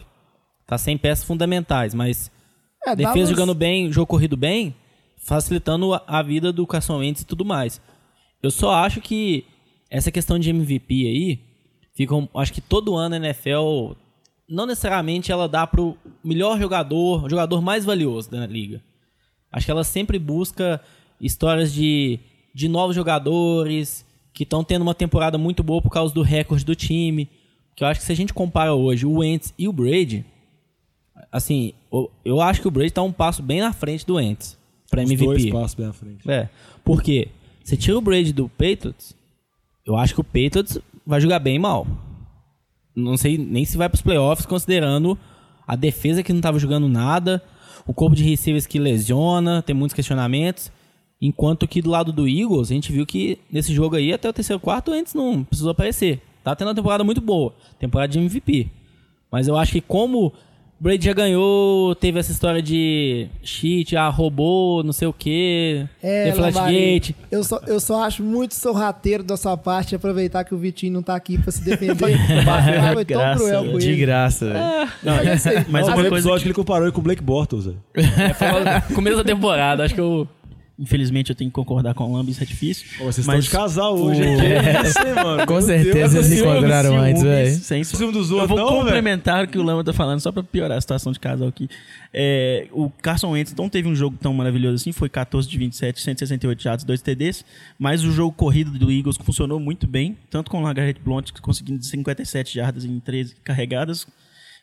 [0.67, 2.31] Tá sem peças fundamentais, mas
[2.87, 4.75] É, defesa Dallas- jogando bem, jogo corrido bem,
[5.19, 7.81] facilitando a, a vida do Carson Wentz e tudo mais.
[8.43, 9.45] Eu só acho que
[9.91, 11.41] essa questão de MVP aí,
[11.95, 13.93] fica, acho que todo ano a NFL,
[14.53, 18.83] não necessariamente ela dá pro melhor jogador, o jogador mais valioso da liga.
[19.51, 20.81] Acho que ela sempre busca
[21.21, 22.19] histórias de,
[22.55, 26.75] de novos jogadores que estão tendo uma temporada muito boa por causa do recorde do
[26.75, 27.29] time.
[27.75, 30.25] Que eu acho que se a gente compara hoje o Wentz e o Brady,
[31.31, 31.73] assim,
[32.25, 34.59] eu- acho que o Brady tá um passo bem na frente do Wentz
[34.91, 35.51] para Os dois MVP.
[35.53, 36.31] passos bem à frente.
[36.31, 36.49] É,
[36.85, 37.29] porque
[37.65, 39.15] você tira o Brady do Patriots,
[39.87, 41.87] eu acho que o Patriots vai jogar bem mal.
[42.95, 45.19] Não sei nem se vai pros playoffs, considerando
[45.67, 47.43] a defesa que não tava jogando nada,
[47.87, 50.71] o corpo de receivers que lesiona, tem muitos questionamentos.
[51.21, 54.33] Enquanto que do lado do Eagles, a gente viu que nesse jogo aí, até o
[54.33, 56.21] terceiro quarto, antes não precisou aparecer.
[56.43, 57.55] Tá tendo uma temporada muito boa.
[57.79, 58.69] Temporada de MVP.
[59.31, 60.33] Mas eu acho que como
[60.83, 66.33] Brady já ganhou, teve essa história de cheat, ah, roubou, não sei o quê, É,
[66.33, 67.15] Flashgate.
[67.31, 71.03] eu só, eu só acho muito sorrateiro da sua parte aproveitar que o Vitinho não
[71.03, 71.95] tá aqui pra se defender.
[71.95, 74.01] Foi tão Graça, cruel com De ele.
[74.01, 74.59] graça, velho.
[75.05, 77.01] Não, Mas, mas Não, uma foi o coisa episódio que, que ele comparou ele com
[77.01, 77.79] o Blake Bortles, velho.
[77.95, 80.27] É, foi no começo da temporada, acho que eu...
[80.79, 82.87] infelizmente eu tenho que concordar com o Lamba, isso é difícil.
[82.99, 84.25] Pô, Vocês Mas estão de casal hoje o-.
[84.25, 85.47] É mano.
[85.47, 87.55] Com Meu certeza Deus, se encontraram antes, velho.
[87.57, 90.33] Sem Ciúme dos Eu outros, vou não, complementar o que o Lama tá falando, só
[90.33, 91.69] pra piorar a situação de casal aqui.
[92.13, 96.01] É, o Carson Wentz não teve um jogo tão maravilhoso assim, foi 14 de 27,
[96.01, 97.45] 168 jardas, 2 TDs,
[97.79, 101.83] mas o jogo corrido do Eagles funcionou muito bem, tanto com o Lagarrette Blount conseguindo
[101.83, 104.07] 57 jardas em 13 carregadas,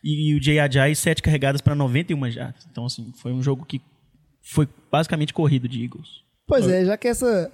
[0.03, 2.65] e, o Jay Ajay 7 carregadas para 91 jardas.
[2.71, 3.81] Então, assim, foi um jogo que
[4.51, 6.07] foi basicamente corrido de Eagles.
[6.47, 7.51] Pois é, já que essa,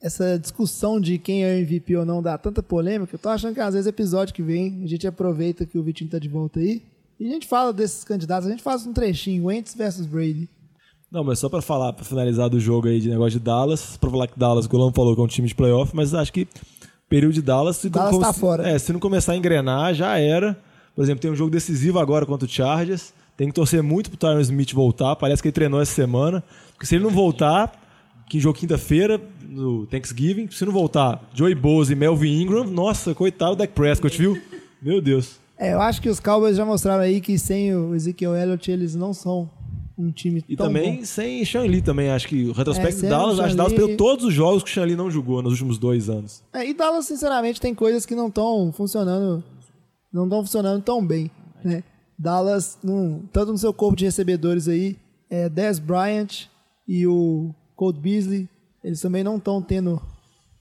[0.00, 3.54] essa discussão de quem é o MVP ou não dá tanta polêmica, eu tô achando
[3.54, 6.60] que às vezes episódio que vem a gente aproveita que o Vitinho tá de volta
[6.60, 6.82] aí
[7.20, 10.48] e a gente fala desses candidatos, a gente faz um trechinho, Wentz versus Brady.
[11.10, 14.10] Não, mas só pra falar, pra finalizar do jogo aí de negócio de Dallas, pra
[14.10, 16.46] falar que Dallas, o Golão falou que é um time de playoff, mas acho que
[17.08, 18.68] período de Dallas, se Dallas não tá come- fora.
[18.68, 20.56] É, se não começar a engrenar, já era.
[20.94, 23.12] Por exemplo, tem um jogo decisivo agora contra o Chargers.
[23.38, 25.14] Tem que torcer muito pro Tyron Smith voltar.
[25.16, 26.42] Parece que ele treinou essa semana.
[26.72, 27.72] Porque se ele não voltar,
[28.28, 33.52] que jogo quinta-feira, no Thanksgiving, se não voltar, Joey Bosa e Melvin Ingram, nossa, coitado
[33.54, 34.36] do Dak Prescott, viu?
[34.82, 35.36] Meu Deus.
[35.56, 38.94] É, eu acho que os Cowboys já mostraram aí que sem o Ezekiel Elliott eles
[38.96, 39.48] não são
[39.96, 41.04] um time E tão também bom.
[41.04, 42.10] sem Sean Lee também.
[42.10, 44.70] Acho que o É, retrospecto de Dallas, acho que Dallas perdeu todos os jogos que
[44.70, 46.42] o Sean Lee não jogou nos últimos dois anos.
[46.52, 49.42] É, e Dallas, sinceramente, tem coisas que não estão funcionando,
[50.12, 51.30] não estão funcionando tão bem,
[51.64, 51.82] né?
[52.18, 54.96] Dallas, num- tanto no seu corpo de recebedores aí,
[55.30, 56.46] é, Dez Bryant
[56.86, 58.48] e o Colt Beasley,
[58.82, 60.00] eles também não estão tendo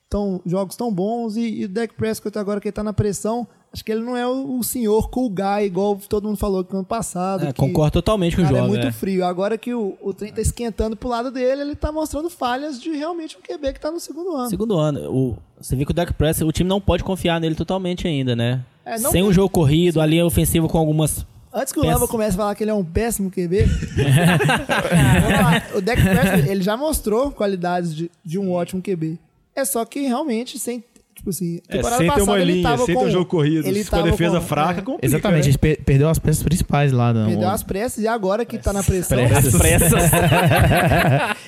[0.10, 3.48] tão, jogos tão bons e, e o Dak Prescott agora que ele tá na pressão,
[3.74, 6.76] acho que ele não é o, o senhor cool guy, igual todo mundo falou que
[6.76, 7.46] ano passado.
[7.46, 8.58] É, que concordo totalmente com o jogo.
[8.58, 8.92] é muito é.
[8.92, 9.26] frio.
[9.26, 12.92] Agora que o, o trem tá esquentando pro lado dele, ele tá mostrando falhas de
[12.92, 14.50] realmente um QB que tá no segundo ano.
[14.50, 17.56] Segundo ano, o, você vê que o Dak Prescott, o time não pode confiar nele
[17.56, 18.64] totalmente ainda, né?
[18.86, 21.26] É, Sem tem- um jogo corrido, a linha ofensiva com algumas
[21.58, 23.66] Antes que o Lamba comece a falar que ele é um péssimo QB,
[25.76, 29.18] o Dak Prescott, ele já mostrou qualidades de, de um ótimo QB.
[29.56, 30.84] É só que realmente sem,
[31.16, 33.12] tipo assim, É, temporada sem ter passada uma ele linha, tava sem com, ter um
[33.12, 35.46] jogo corrido, ele com a defesa com- fraca, é, complica, Exatamente, né?
[35.48, 37.12] eles per- perdeu as peças principais lá.
[37.12, 37.28] Não.
[37.28, 40.04] Perdeu as pressas e agora que tá na pressão, As pressas.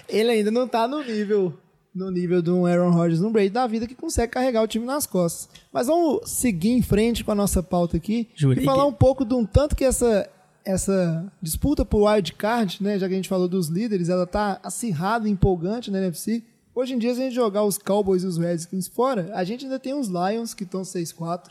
[0.10, 1.54] ele ainda não tá no nível
[1.94, 4.86] no nível de um Aaron Rodgers no Brady da vida que consegue carregar o time
[4.86, 5.50] nas costas.
[5.72, 9.34] Mas vamos seguir em frente com a nossa pauta aqui e falar um pouco de
[9.34, 10.30] um tanto que essa
[10.66, 14.60] essa disputa por wild card, né, já que a gente falou dos líderes, ela tá
[14.62, 16.44] acirrada e empolgante na NFC.
[16.76, 19.66] Hoje em dia, se a gente jogar os Cowboys e os Redskins fora, a gente
[19.66, 21.46] ainda tem os Lions que estão 6-4,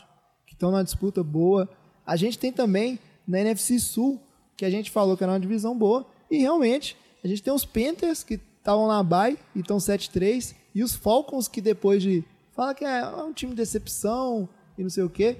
[0.45, 1.67] que estão na disputa boa.
[2.05, 2.97] A gente tem também
[3.27, 4.21] na NFC Sul,
[4.55, 7.65] que a gente falou que era uma divisão boa, e realmente a gente tem os
[7.65, 12.23] Panthers que estavam na bye e estão 7-3, e os Falcons que depois de
[12.55, 15.37] fala que é um time de decepção e não sei o quê,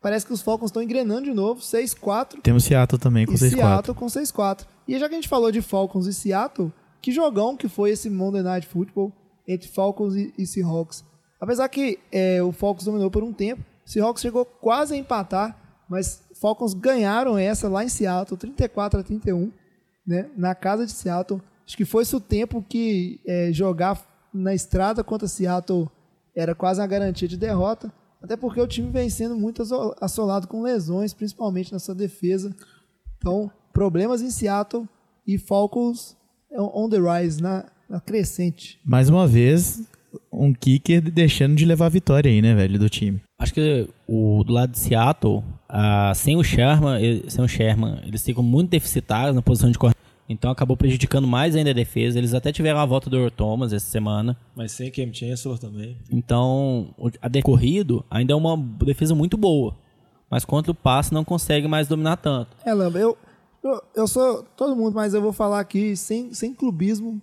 [0.00, 3.50] parece que os Falcons estão engrenando de novo, 6-4 Temos Seattle também com e 6-4.
[3.50, 4.66] Seattle com 6-4.
[4.86, 8.10] E já que a gente falou de Falcons e Seattle, que jogão que foi esse
[8.10, 9.12] Monday Night Football
[9.46, 11.04] entre Falcons e, e Seahawks.
[11.40, 15.56] Apesar que é, o Falcons dominou por um tempo, Seahawks chegou quase a empatar,
[15.88, 19.50] mas Falcons ganharam essa lá em Seattle, 34 a 31,
[20.06, 21.42] né, na casa de Seattle.
[21.70, 24.04] Acho que foi o tempo que é, jogar
[24.34, 25.88] na estrada contra Seattle
[26.34, 29.62] era quase uma garantia de derrota, até porque o time vem sendo muito
[30.00, 32.52] assolado com lesões, principalmente nessa defesa.
[33.16, 34.84] Então, problemas em Seattle
[35.24, 36.16] e Falcons
[36.50, 38.80] on the rise, na, na crescente.
[38.84, 39.80] Mais uma vez,
[40.32, 43.22] um kicker deixando de levar a vitória aí, né, velho, do time.
[43.38, 48.00] Acho que o do lado de Seattle, ah, sem o Sherman, ele- sem o Sherman,
[48.04, 49.94] eles ficam muito deficitários na posição de corner.
[50.30, 52.16] Então acabou prejudicando mais ainda a defesa.
[52.16, 54.36] Eles até tiveram a volta do Earl Thomas essa semana.
[54.54, 55.98] Mas sem Cam Chancellor também.
[56.08, 59.76] Então, a de corrido ainda é uma defesa muito boa.
[60.30, 62.56] Mas contra o passe não consegue mais dominar tanto.
[62.64, 63.18] É, Lamba, eu,
[63.64, 67.20] eu, eu sou todo mundo, mas eu vou falar aqui sem, sem clubismo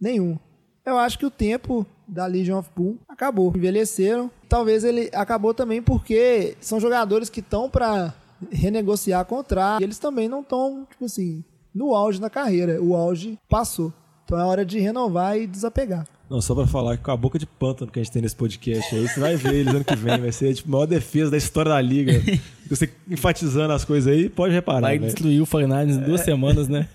[0.00, 0.38] nenhum.
[0.86, 3.52] Eu acho que o tempo da Legion of Boom acabou.
[3.56, 4.30] Envelheceram.
[4.48, 8.14] Talvez ele acabou também porque são jogadores que estão para
[8.48, 9.80] renegociar contrato.
[9.80, 11.42] E eles também não estão, tipo assim,
[11.74, 12.80] no auge da carreira.
[12.80, 13.92] O auge passou.
[14.24, 16.06] Então é hora de renovar e desapegar.
[16.30, 18.34] Não, só pra falar que com a boca de pântano que a gente tem nesse
[18.34, 20.18] podcast aí, você vai ver eles ano que vem.
[20.18, 22.12] Vai ser tipo, a maior defesa da história da liga.
[22.68, 24.80] Você enfatizando as coisas aí, pode reparar.
[24.80, 25.06] Vai né?
[25.06, 26.88] destruir o 49 em duas semanas, né?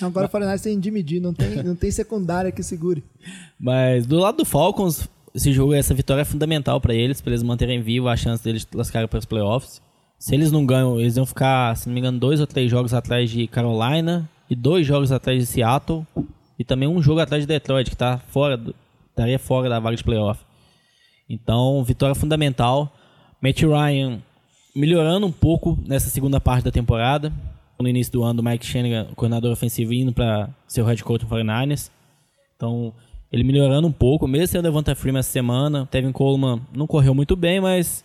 [0.00, 3.02] Agora o 49ers tem de medir, não tem, não tem secundária que segure.
[3.58, 7.42] Mas do lado do Falcons, esse jogo, essa vitória é fundamental pra eles, pra eles
[7.42, 9.82] manterem vivo a chance deles classificarem para os playoffs.
[10.20, 12.92] Se eles não ganham, eles vão ficar, se não me engano, dois ou três jogos
[12.92, 16.06] atrás de Carolina e dois jogos atrás de Seattle
[16.58, 18.74] e também um jogo atrás de Detroit, que tá fora, do,
[19.08, 20.44] estaria fora da vaga de playoff.
[21.26, 22.94] Então, vitória fundamental.
[23.40, 24.20] Matt Ryan
[24.76, 27.32] melhorando um pouco nessa segunda parte da temporada.
[27.80, 31.24] No início do ano, o Mike Shanahan, coordenador ofensivo, indo para ser o head coach
[31.24, 31.90] do 49ers.
[32.56, 32.92] Então,
[33.32, 35.88] ele melhorando um pouco, mesmo sem o Devonta Freeman essa semana.
[35.90, 38.04] Tevin Coleman não correu muito bem, mas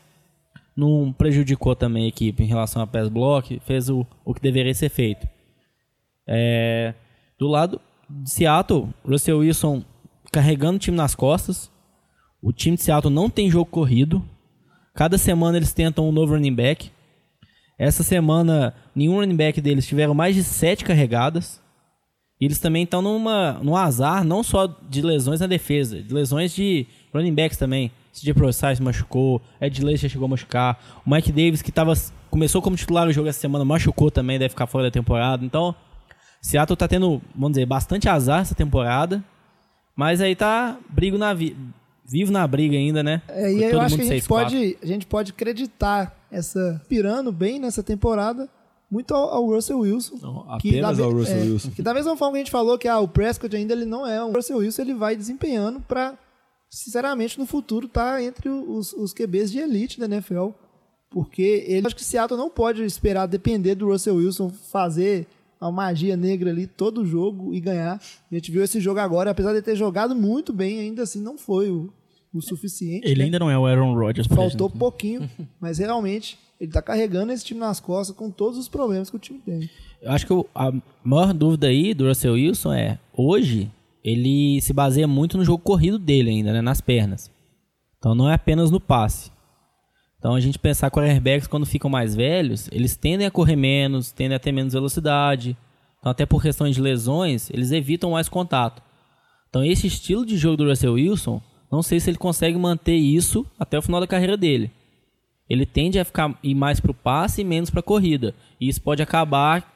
[0.75, 3.59] não prejudicou também a equipe em relação a pass block.
[3.65, 5.27] Fez o, o que deveria ser feito.
[6.27, 6.93] É,
[7.39, 9.83] do lado de Seattle, Russell Wilson
[10.31, 11.71] carregando o time nas costas.
[12.41, 14.23] O time de Seattle não tem jogo corrido.
[14.93, 16.91] Cada semana eles tentam um novo running back.
[17.77, 21.61] Essa semana, nenhum running back deles tiveram mais de sete carregadas.
[22.39, 26.53] E eles também estão numa, num azar, não só de lesões na defesa, de lesões
[26.53, 27.91] de running backs também.
[28.15, 30.79] CJ Prosai se machucou, Ed já chegou a machucar.
[31.05, 31.93] O Mike Davis, que tava,
[32.29, 35.43] começou como titular no jogo essa semana, machucou também, deve ficar fora da temporada.
[35.43, 35.75] Então,
[36.41, 39.21] Seattle tá tendo, vamos dizer, bastante azar essa temporada.
[39.95, 41.55] Mas aí tá brigo na vi
[42.07, 43.21] vivo na briga ainda, né?
[43.27, 47.59] É, e eu acho que a gente, pode, a gente pode acreditar essa pirando bem
[47.59, 48.47] nessa temporada
[48.91, 50.19] muito ao, ao Russell Wilson.
[50.21, 51.71] Não, que apenas ao Russell é, Wilson.
[51.71, 54.05] Que da mesma forma que a gente falou que ah, o Prescott ainda ele não
[54.05, 56.13] é um Russell Wilson, ele vai desempenhando para
[56.69, 60.49] sinceramente no futuro tá entre os, os QBs de elite da NFL.
[61.09, 65.27] Porque ele acho que Seattle não pode esperar depender do Russell Wilson fazer
[65.59, 68.01] a magia negra ali todo o jogo e ganhar.
[68.31, 71.37] A gente viu esse jogo agora, apesar de ter jogado muito bem, ainda assim não
[71.37, 71.93] foi o,
[72.33, 73.07] o suficiente.
[73.07, 73.25] Ele né?
[73.25, 74.79] ainda não é o Aaron Rodgers, por Faltou exemplo.
[74.79, 79.15] pouquinho, mas realmente ele tá carregando esse time nas costas com todos os problemas que
[79.15, 79.69] o time tem.
[80.01, 80.73] Eu acho que a
[81.03, 83.71] maior dúvida aí do Russell Wilson é, hoje,
[84.07, 86.61] ele se baseia muito no jogo corrido dele ainda, né?
[86.61, 87.31] Nas pernas.
[87.97, 89.31] Então não é apenas no passe.
[90.19, 94.35] Então a gente pensar quarterbacks quando ficam mais velhos, eles tendem a correr menos, tendem
[94.35, 95.57] a ter menos velocidade.
[95.99, 98.79] Então até por questões de lesões, eles evitam mais contato.
[99.49, 101.41] Então esse estilo de jogo do Russell Wilson,
[101.71, 104.69] não sei se ele consegue manter isso até o final da carreira dele.
[105.49, 108.35] Ele tende a ficar ir mais pro passe e menos pra corrida.
[108.61, 109.73] E isso pode acabar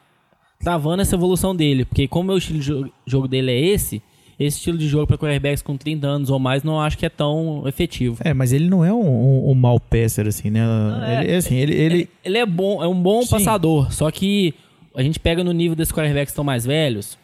[0.60, 4.02] travando essa evolução dele, porque como o estilo de jo- jogo dele é esse,
[4.40, 7.10] esse estilo de jogo para quarterbacks com 30 anos ou mais não acho que é
[7.10, 8.16] tão efetivo.
[8.24, 10.60] É, mas ele não é um, um, um mau passer, assim, né?
[11.06, 11.24] é.
[11.24, 13.30] ele, assim, ele, ele, Ele, ele é bom, é um bom Sim.
[13.30, 14.54] passador, só que
[14.96, 17.18] a gente pega no nível desses quarterbacks que estão mais velhos,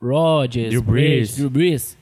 [0.00, 1.36] Rodgers, Drew Brees.
[1.36, 1.96] Drew Brees,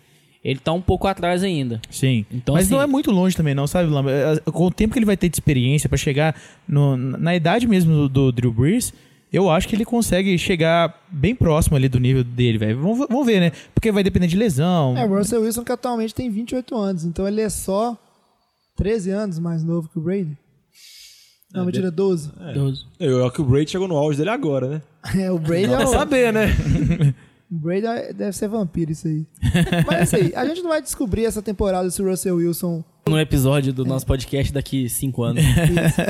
[0.45, 1.81] ele tá um pouco atrás ainda.
[1.91, 2.25] Sim.
[2.33, 4.11] Então, Mas assim- não é muito longe também, não, sabe, Lamba?
[4.11, 6.35] É, Com o tempo que ele vai ter de experiência pra chegar
[6.67, 8.93] no- na idade mesmo do, do Drew Brees,
[9.33, 12.81] eu acho que ele consegue chegar bem próximo ali do nível dele, velho.
[12.81, 13.53] Vamos, vamos ver, né?
[13.75, 14.97] Porque vai depender de lesão.
[14.97, 17.97] É, o Russell Wilson que atualmente tem 28 anos, então ele é só
[18.77, 20.37] 13 anos mais novo que o Brady.
[21.55, 22.31] Não, mentira, 12.
[22.99, 24.83] Eu, é que o Brady chegou no auge dele agora, né?
[25.21, 26.47] É, o Brady é Pra o, saber, né?
[27.51, 29.27] o Brady é- deve ser vampiro isso aí.
[29.87, 32.83] Mas é isso aí, a gente não vai descobrir essa temporada se o Russell Wilson
[33.07, 35.45] No episódio do nosso podcast daqui 5 anos.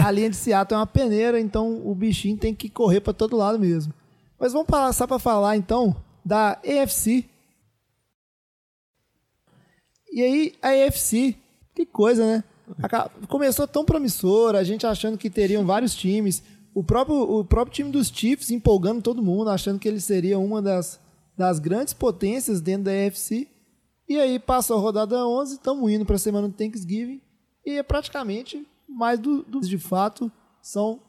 [0.05, 3.37] a linha de Seattle é uma peneira, então o bichinho tem que correr pra todo
[3.37, 3.93] lado mesmo.
[4.39, 7.25] Mas vamos passar pra falar então da AFC.
[10.13, 11.35] E aí, a AFC,
[11.75, 12.45] que coisa, né?
[13.29, 16.43] Começou tão promissora, a gente achando que teriam vários times.
[16.75, 20.61] O próprio, o próprio time dos Chiefs empolgando todo mundo, achando que eles seriam uma
[20.61, 21.01] das,
[21.37, 23.49] das grandes potências dentro da AFC.
[24.13, 27.19] E aí passou a rodada 11, estamos indo para a semana do Thanksgiving.
[27.65, 31.01] E é praticamente mais do, do- de fato são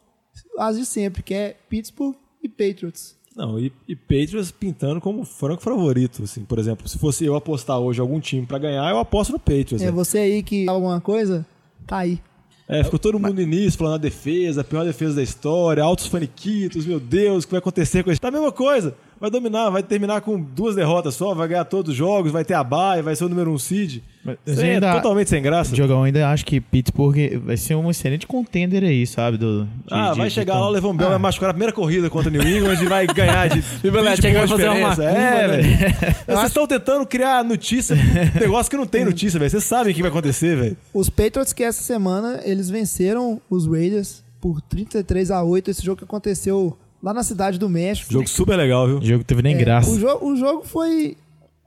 [0.58, 3.18] as de sempre, que é Pittsburgh e Patriots.
[3.36, 6.24] Não, e, e Patriots pintando como franco favorito.
[6.24, 9.40] Assim, por exemplo, se fosse eu apostar hoje algum time pra ganhar, eu aposto no
[9.40, 9.82] Patriots.
[9.82, 9.92] É né?
[9.92, 11.46] você aí que alguma coisa,
[11.86, 12.22] tá aí.
[12.70, 16.08] É, ficou todo mundo no início falando a defesa, a pior defesa da história, altos
[16.08, 18.22] faniquitos, meu Deus, o que vai acontecer com isso?
[18.22, 18.96] Tá a mesma coisa.
[19.24, 22.56] Vai dominar, vai terminar com duas derrotas só, vai ganhar todos os jogos, vai ter
[22.56, 24.02] a bye, vai ser o número um seed.
[24.46, 25.74] É ainda- totalmente sem graça.
[25.74, 29.38] Diogão, eu ainda acho que Pittsburgh vai ser um excelente contender aí, sabe?
[29.38, 31.72] Do, de- Ah, de- vai de chegar lá, o Levão Bell vai machucar na primeira
[31.72, 35.08] corrida contra o New England e vai ganhar de 20 Beleza, chega pontos vai fazer
[35.08, 35.48] uma É, né?
[35.48, 35.96] velho.
[36.28, 37.96] Vocês estão tentando criar notícia,
[38.42, 39.50] negócio que não tem notícia, velho.
[39.50, 40.78] Vocês sabem o que vai acontecer, velho.
[40.94, 46.00] Os Patriots que essa semana eles venceram os Raiders por 33 a 8, esse jogo
[46.00, 48.12] que aconteceu lá na cidade do México.
[48.14, 49.00] Jogo super legal, viu?
[49.00, 49.92] O jogo teve nem É, graça.
[49.92, 51.18] O, jo o jogo foi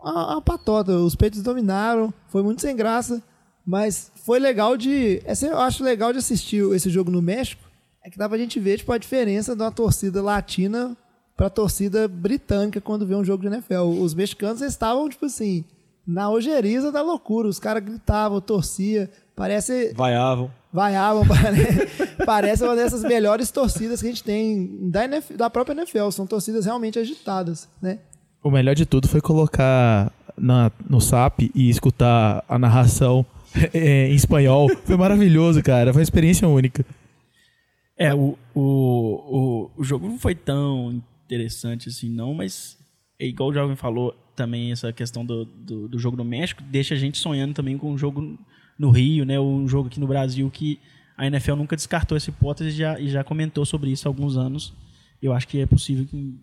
[0.03, 0.93] uma, uma patota.
[0.93, 3.23] Os Patriots dominaram, foi muito sem graça,
[3.65, 5.21] mas foi legal de.
[5.27, 7.63] Essa eu acho legal de assistir esse jogo no México.
[8.03, 10.97] É que dá pra gente ver tipo, a diferença de uma torcida latina
[11.37, 14.01] pra torcida britânica quando vê um jogo de NFL.
[14.01, 15.65] Os mexicanos estavam, tipo assim,
[16.07, 17.49] na ojeriza da loucura.
[17.49, 19.11] Os caras gritavam, torcia.
[19.35, 19.93] Parece.
[19.95, 20.51] Vaiavam.
[20.77, 21.87] Vaiavam, parece,
[22.27, 26.11] parece uma dessas melhores torcidas que a gente tem da, NF da própria NFL.
[26.11, 27.99] São torcidas realmente agitadas, né?
[28.45, 33.25] O melhor de tudo foi colocar na, no SAP e escutar a narração
[33.73, 34.69] é, em espanhol.
[34.85, 35.95] Foi maravilhoso, cara.
[35.95, 36.85] Foi uma experiência única.
[37.97, 42.77] É, o, o, o, o jogo não foi tão interessante assim, não, mas
[43.19, 46.93] é igual o Jovem falou também, essa questão do, do, do jogo no México deixa
[46.93, 48.39] a gente sonhando também com um jogo
[48.79, 49.39] no Rio, né?
[49.41, 50.79] Um jogo aqui no Brasil que
[51.17, 54.37] a NFL nunca descartou essa hipótese e já, e já comentou sobre isso há alguns
[54.37, 54.73] anos.
[55.23, 56.41] Eu acho que é possível que em,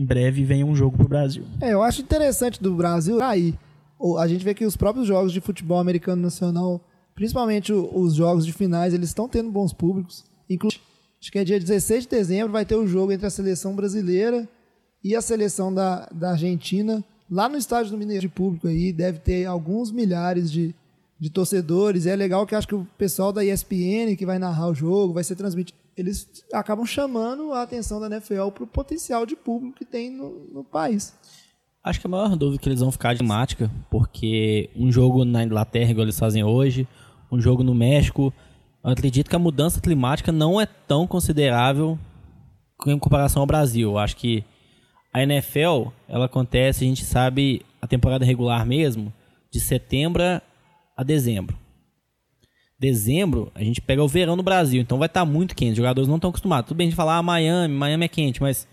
[0.00, 1.44] em breve venha um jogo pro Brasil.
[1.60, 3.54] É, eu acho interessante do Brasil aí.
[3.98, 6.80] o- A gente vê que os próprios jogos de futebol americano nacional,
[7.14, 10.24] principalmente o- os jogos de finais, eles estão tendo bons públicos.
[10.48, 10.82] Inclusive,
[11.20, 14.48] acho que é dia 16 de dezembro vai ter o jogo entre a seleção brasileira
[15.04, 17.04] e a seleção da, da Argentina.
[17.30, 20.74] Lá no estádio do Mineiro de público aí, deve ter alguns milhares de,
[21.18, 22.04] de torcedores.
[22.04, 25.14] E é legal que acho que o pessoal da ESPN que vai narrar o jogo,
[25.14, 25.78] vai ser transmitido.
[25.96, 30.64] Eles acabam chamando a atenção da NFL pro potencial de público que tem no, no
[30.64, 31.14] país.
[31.82, 35.42] Acho que a maior dúvida que eles vão ficar de temática, porque um jogo na
[35.42, 36.86] Inglaterra, igual eles fazem hoje,
[37.30, 38.34] um jogo no México,
[38.84, 41.98] eu acredito que a mudança climática não é tão considerável
[42.86, 43.90] em comparação ao Brasil.
[43.90, 44.44] Eu acho que
[45.12, 49.12] a NFL, ela acontece, a gente sabe, a temporada regular mesmo,
[49.50, 50.22] de setembro
[50.96, 51.56] a dezembro.
[52.78, 55.72] Dezembro, a gente pega o verão no Brasil, então vai estar muito quente.
[55.72, 56.68] Os jogadores não estão acostumados.
[56.68, 58.68] Tudo bem a gente falar ah, Miami, Miami é quente, mas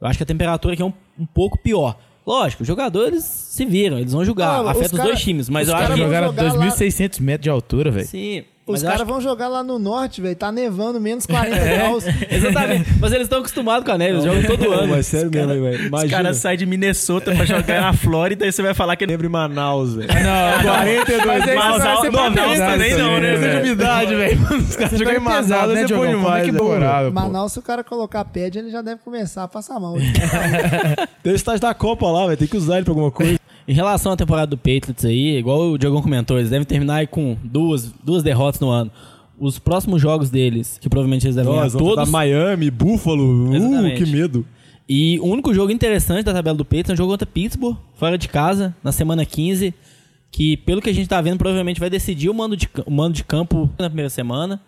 [0.00, 1.98] eu acho que a temperatura aqui é um, um pouco pior.
[2.26, 5.68] Lógico, os jogadores se viram, eles vão jogar, os afeta os, cara- dois times, mas
[5.68, 5.98] os eu acho que.
[5.98, 8.06] Jogaram jogar lá- 2.600 metros de altura, velho.
[8.06, 10.34] Sim, Os caras acho vão jogar lá no norte, velho.
[10.34, 12.04] Tá nevando, menos 40 graus.
[12.30, 12.90] Exatamente.
[12.98, 14.88] Mas eles estão acostumados com a neve, eles jogam todo ano.
[14.88, 15.94] Mas sério mesmo, hein, velho.
[15.94, 19.26] Os caras saem de Minnesota pra jogar na Flórida e você vai falar que Lembra
[19.26, 20.08] em Manaus, velho.
[20.08, 22.02] Não, 42 Mas aí não, pesado
[22.72, 23.36] também não, né?
[23.36, 23.64] velho?
[23.64, 24.40] umidade, velho.
[24.56, 26.22] Os caras jogam em Manaus, né, é bom Diogão?
[26.22, 27.10] Como é demais, né?
[27.10, 29.94] Manaus, se o cara colocar pad, ele já deve começar a passar mal.
[31.22, 32.38] Tem o estágio da Copa lá, velho.
[32.38, 33.38] Tem que usar ele pra alguma coisa.
[33.66, 37.06] Em relação à temporada do Patriots aí, igual o Diogão comentou, eles devem terminar aí
[37.06, 38.90] com duas, duas derrotas no ano.
[39.38, 42.10] Os próximos jogos deles, que provavelmente eles devem ganhar todos.
[42.10, 43.50] Miami, Buffalo.
[43.50, 44.46] Uh, que medo.
[44.88, 48.18] E o único jogo interessante da tabela do Patriots é um jogo contra Pittsburgh, fora
[48.18, 49.72] de casa, na semana 15,
[50.30, 53.14] que pelo que a gente tá vendo, provavelmente vai decidir o mando de, o mando
[53.14, 54.60] de campo na primeira semana.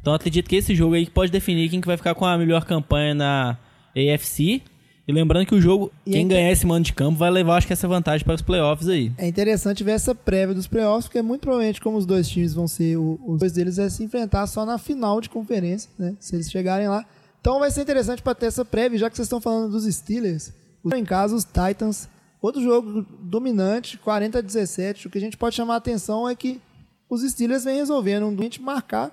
[0.00, 2.64] Então acredito que esse jogo aí pode definir quem que vai ficar com a melhor
[2.64, 3.56] campanha na
[3.94, 4.62] AFC.
[5.08, 7.56] E lembrando que o jogo, E quem ainda- ganhar esse mando de campo vai levar,
[7.56, 9.12] acho que essa vantagem para os playoffs aí.
[9.16, 12.66] É interessante ver essa prévia dos playoffs, porque muito provavelmente, como os dois times vão
[12.66, 16.16] ser, o- os dois deles é se enfrentar só na final de conferência, né?
[16.18, 17.04] Se eles chegarem lá.
[17.40, 20.52] Então vai ser interessante para ter essa prévia, já que vocês estão falando dos Steelers.
[20.94, 22.08] Em casa, os Titans.
[22.42, 25.06] Outro jogo dominante, 40 a 17.
[25.06, 26.60] O que a gente pode chamar a atenção é que
[27.08, 29.12] os Steelers vêm resolvendo um gente marcar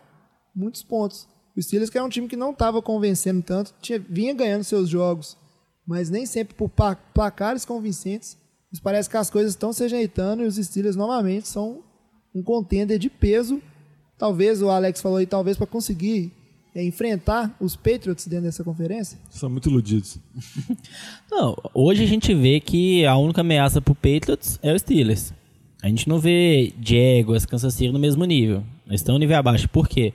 [0.55, 1.27] muitos pontos.
[1.55, 4.89] O Steelers, que é um time que não estava convencendo tanto, tinha, vinha ganhando seus
[4.89, 5.37] jogos,
[5.86, 6.69] mas nem sempre por
[7.13, 8.38] placares convincentes.
[8.71, 11.84] Mas parece que as coisas estão se ajeitando e os Steelers novamente são
[12.34, 13.61] um contender de peso.
[14.17, 16.31] Talvez o Alex falou aí, talvez para conseguir
[16.73, 19.19] é, enfrentar os Patriots dentro dessa conferência.
[19.29, 20.17] São muito iludidos.
[21.29, 25.34] Não, hoje a gente vê que a única ameaça pro Patriots é o Steelers.
[25.84, 28.63] A gente não vê Jaguars, Kansas City no mesmo nível.
[28.88, 29.67] Eles estão um nível abaixo.
[29.67, 30.13] Por quê?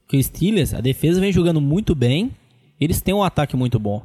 [0.00, 2.30] Porque o Steelers, a defesa vem jogando muito bem,
[2.80, 4.02] eles têm um ataque muito bom.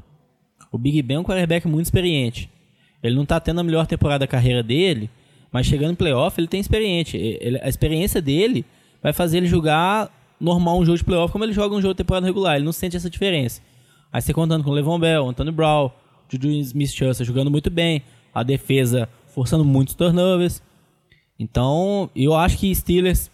[0.72, 2.50] O Big Ben é um quarterback muito experiente.
[3.02, 5.10] Ele não tá tendo a melhor temporada da carreira dele,
[5.52, 7.16] mas chegando em playoff, ele tem experiente.
[7.18, 8.66] Ele- a experiência dele
[9.02, 11.98] vai fazer ele jogar normal um jogo de playoff como ele joga um jogo de
[11.98, 12.56] temporada regular.
[12.56, 13.62] Ele não sente essa diferença.
[14.12, 15.92] Aí você contando com o Levon Bell, Anthony Brown,
[16.30, 18.02] Juju Smith-Schuster jogando muito bem,
[18.34, 20.62] a defesa forçando muitos turnovers.
[21.38, 23.30] Então, eu acho que Steelers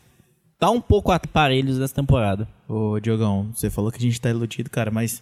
[0.59, 2.47] tá um pouco aparelhos nessa temporada.
[2.67, 5.21] Ô, Diogão, você falou que a gente tá iludido, cara, mas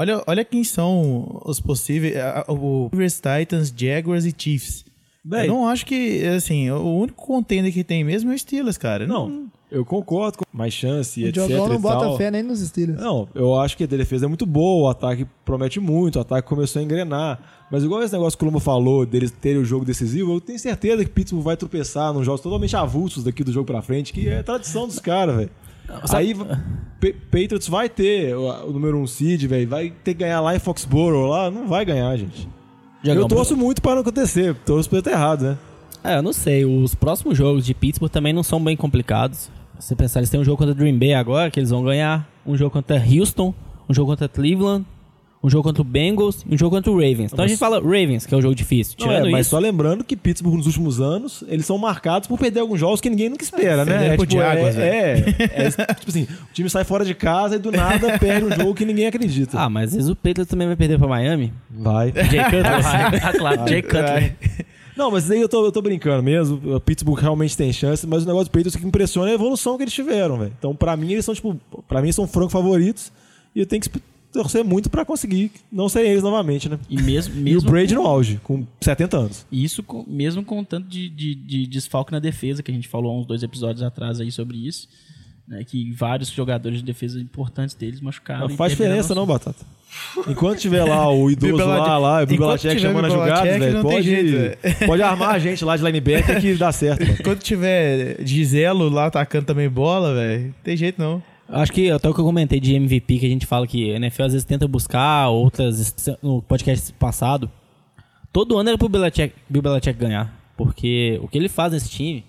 [0.00, 2.14] olha, olha quem são os possíveis.
[2.48, 4.84] O Rivers, Titans, Jaguars e Chiefs.
[5.22, 5.46] Véi.
[5.46, 9.06] Eu não acho que, assim, o único contender que tem mesmo é o Steelers, cara.
[9.06, 12.16] Não, eu concordo com mais chance, o etc Diogão não e bota tal.
[12.16, 12.98] fé nem nos Steelers.
[12.98, 16.48] Não, eu acho que a defesa é muito boa, o ataque promete muito, o ataque
[16.48, 17.38] começou a engrenar.
[17.70, 20.58] Mas igual esse negócio que o Luma falou, deles terem o jogo decisivo, eu tenho
[20.58, 24.26] certeza que Pittsburgh vai tropeçar nos jogos totalmente avulsos daqui do jogo pra frente, que
[24.26, 25.50] é tradição dos caras, velho.
[26.12, 26.46] Aí Pa-
[27.30, 30.58] Patriots vai ter o, o número um seed, velho, vai ter que ganhar lá em
[30.58, 32.48] Foxborough, lá, não vai ganhar, gente.
[33.02, 35.58] Diogão, eu torço muito para não acontecer, torço pra eu estar errado, né?
[36.04, 36.64] É, eu não sei.
[36.64, 39.50] Os próximos jogos de Pittsburgh também não são bem complicados.
[39.78, 42.28] Se você pensar, eles têm um jogo contra Green Bay agora, que eles vão ganhar.
[42.46, 43.54] Um jogo contra Houston,
[43.88, 44.84] um jogo contra Cleveland,
[45.42, 47.32] um jogo contra o Bengals e um jogo contra o Ravens.
[47.32, 48.96] Então a gente fala Ravens, que é o jogo difícil.
[49.00, 52.38] Não, é, mas isso, só lembrando que Pittsburgh nos últimos anos, eles são marcados por
[52.38, 53.92] perder alguns jogos que ninguém nunca espera, né?
[53.92, 57.56] perder É, tipo, Jaguars, é, é, é, tipo assim, o time sai fora de casa
[57.56, 59.58] e do nada perde um jogo que ninguém acredita.
[59.58, 61.52] ah, mas às vezes o Patriots também vai perder pra Miami.
[61.70, 62.12] Vai.
[62.12, 62.66] Jay Cutler.
[62.66, 64.36] Ah, claro, Jay Cutler.
[64.94, 66.76] Não, mas aí eu tô, eu tô brincando mesmo.
[66.76, 69.34] O Pittsburgh realmente tem chance, mas o negócio do Patriots que me impressiona é a
[69.34, 70.52] evolução que eles tiveram, velho.
[70.58, 73.10] Então, pra mim, eles são, tipo, pra mim, são franco favoritos.
[73.54, 73.88] E eu tenho que
[74.32, 76.78] torcer muito pra conseguir não serem eles novamente, né?
[76.88, 79.46] E mesmo, E o mesmo Brady no auge, com 70 anos.
[79.50, 82.88] Isso com- mesmo com o tanto de, de, de desfalque na defesa, que a gente
[82.88, 84.88] falou há uns dois episódios atrás aí sobre isso.
[85.48, 88.46] Né, que vários jogadores de defesa importantes deles machucaram.
[88.46, 89.66] Não faz diferença, não, Batata.
[90.28, 92.26] Enquanto tiver lá o idoso lá, lá, o
[92.56, 96.54] tiver chamando a jogada, velho, pode, jeito, pode armar a gente lá de linebacker que
[96.54, 97.18] dá certo, mano.
[97.24, 101.20] Quando tiver Giselo lá atacando também bola, velho, tem jeito não.
[101.52, 103.96] Acho que até o que eu comentei de MVP, que a gente fala que a
[103.96, 107.50] NFL às vezes tenta buscar, outras no podcast passado.
[108.32, 110.32] Todo ano era pro Belichick, Bill Belichick ganhar.
[110.56, 112.24] Porque o que ele faz nesse time,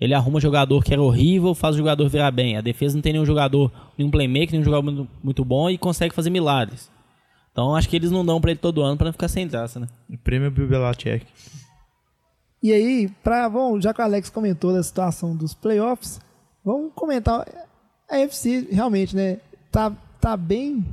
[0.00, 2.56] ele arruma jogador que era horrível, faz o jogador virar bem.
[2.56, 6.14] A defesa não tem nenhum jogador, nenhum playmaker, nenhum jogador muito, muito bom e consegue
[6.14, 6.90] fazer milagres.
[7.52, 9.78] Então acho que eles não dão pra ele todo ano pra não ficar sem graça,
[9.78, 9.86] né?
[10.08, 11.26] O prêmio Bill Belichick.
[12.62, 16.18] E aí, pra, bom, já que o Alex comentou da situação dos playoffs,
[16.64, 17.44] vamos comentar.
[18.08, 19.38] A UFC realmente, né?
[19.70, 20.84] Tá, tá bem,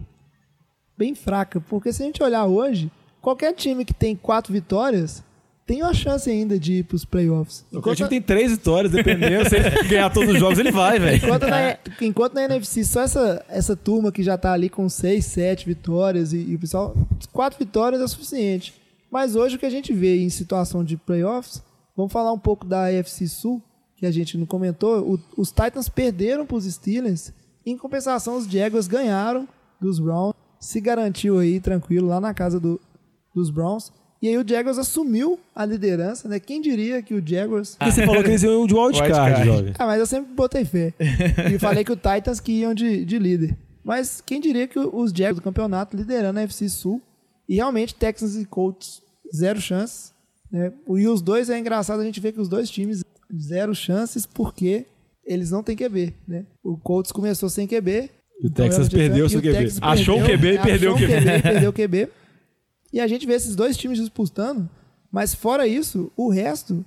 [0.98, 1.60] bem fraca.
[1.62, 2.92] Porque se a gente olhar hoje,
[3.22, 5.24] qualquer time que tem quatro vitórias
[5.72, 7.64] tem uma chance ainda de ir pros playoffs.
[7.72, 9.48] O time tem três vitórias, dependendo.
[9.48, 11.16] Se ele ganhar todos os jogos, ele vai, velho.
[11.16, 15.26] Enquanto na, enquanto na NFC, só essa, essa turma que já tá ali com seis,
[15.26, 16.94] sete vitórias e, e o pessoal,
[17.32, 18.74] quatro vitórias é suficiente.
[19.10, 21.64] Mas hoje o que a gente vê em situação de playoffs,
[21.96, 23.62] vamos falar um pouco da AFC Sul,
[24.02, 25.14] que a gente não comentou.
[25.14, 27.32] O- os Titans perderam para os Steelers,
[27.66, 29.48] em compensação os Jaguars ganharam
[29.80, 32.82] dos Browns, se garantiu aí tranquilo lá na casa do-
[33.34, 33.94] dos Browns.
[34.22, 36.40] E aí o Jaguars assumiu a liderança, né?
[36.40, 39.74] Quem diria que o Jaguars Porque você falou que eles iam de wildcard, jovem.
[39.80, 40.94] ah, mas eu sempre botei fé.
[41.54, 43.56] e falei que o Titans que iam de, de líder.
[43.84, 47.00] Mas quem diria que os Jaguars do campeonato liderando a FC Sul.
[47.50, 49.02] E realmente Texans e Colts,
[49.36, 50.14] zero chances.
[50.52, 50.72] Né?
[50.96, 53.04] E os dois, é engraçado a gente ver que os dois times,
[53.40, 54.86] zero chances, porque
[55.26, 56.14] eles não têm QB.
[56.28, 56.46] Né?
[56.64, 58.10] O Colts começou sem QB.
[58.42, 59.58] E o Texas então, perdeu e seu o QB.
[59.58, 61.14] Texas Achou o perdeu- QB e perdeu o QB.
[61.14, 62.10] e perdeu o QB.
[62.94, 64.70] E a gente vê esses dois times disputando,
[65.12, 66.84] mas fora isso, o resto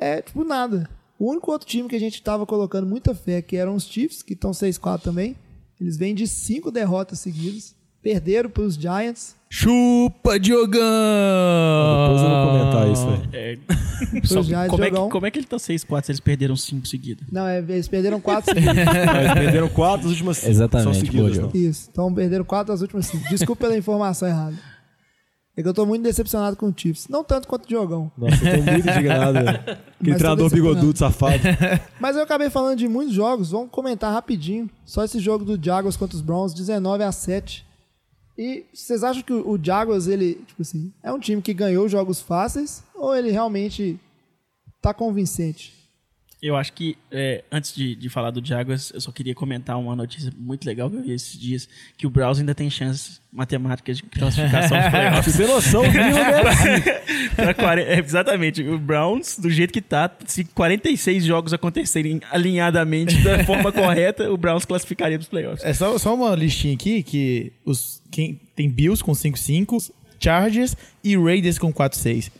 [0.00, 0.88] é tipo nada.
[1.18, 4.22] O único outro time que a gente tava colocando muita fé, que eram os Chiefs,
[4.22, 5.36] que estão 6-4 também,
[5.80, 10.82] eles vêm de cinco derrotas seguidas, perderam para os Giants, Chupa, Diogão!
[12.02, 13.28] Depois eu vou comentar isso, velho.
[13.32, 13.58] É,
[14.26, 15.08] só- Giants como, é que, jogão.
[15.10, 17.24] como é que ele tá 6-4 se eles perderam 5 seguidas?
[17.30, 18.74] Não, é, eles perderam quatro seguidas.
[18.84, 21.60] Mas perderam quatro, as últimas cinco Exatamente, são seguidas, boa, não.
[21.60, 23.28] Isso, então perderam quatro das últimas cinco.
[23.28, 24.56] Desculpa pela informação errada.
[25.56, 27.06] É que eu tô muito decepcionado com o Chiefs.
[27.08, 28.10] Não tanto quanto o Diogão.
[28.18, 29.48] Nossa, eu tô muito indignado, velho.
[30.00, 31.38] Aquele treinador bigodudo, safado.
[32.00, 34.68] Mas eu acabei falando de muitos jogos, vamos comentar rapidinho.
[34.84, 37.64] Só esse jogo do Jaguars contra os Browns, 19 a 7.
[38.36, 42.20] E vocês acham que o Jaguars, ele, tipo assim, é um time que ganhou jogos
[42.20, 43.98] fáceis ou ele realmente
[44.82, 45.83] tá convincente?
[46.44, 49.96] Eu acho que, é, antes de, de falar do Jaguars, eu só queria comentar uma
[49.96, 51.66] notícia muito legal que eu vi esses dias,
[51.96, 55.34] que o Browns ainda tem chances matemáticas de classificação dos playoffs.
[55.34, 56.82] Você noção, viu, né?
[57.34, 58.62] Pra 40 é, exatamente.
[58.62, 64.36] O Browns, do jeito que tá, se 46 jogos acontecerem alinhadamente da forma correta, o
[64.36, 65.64] Browns classificaria dos playoffs.
[65.64, 69.90] É só, só uma listinha aqui que os, quem, tem Bills com 5-5,
[70.20, 72.30] Chargers e Raiders com 4-6.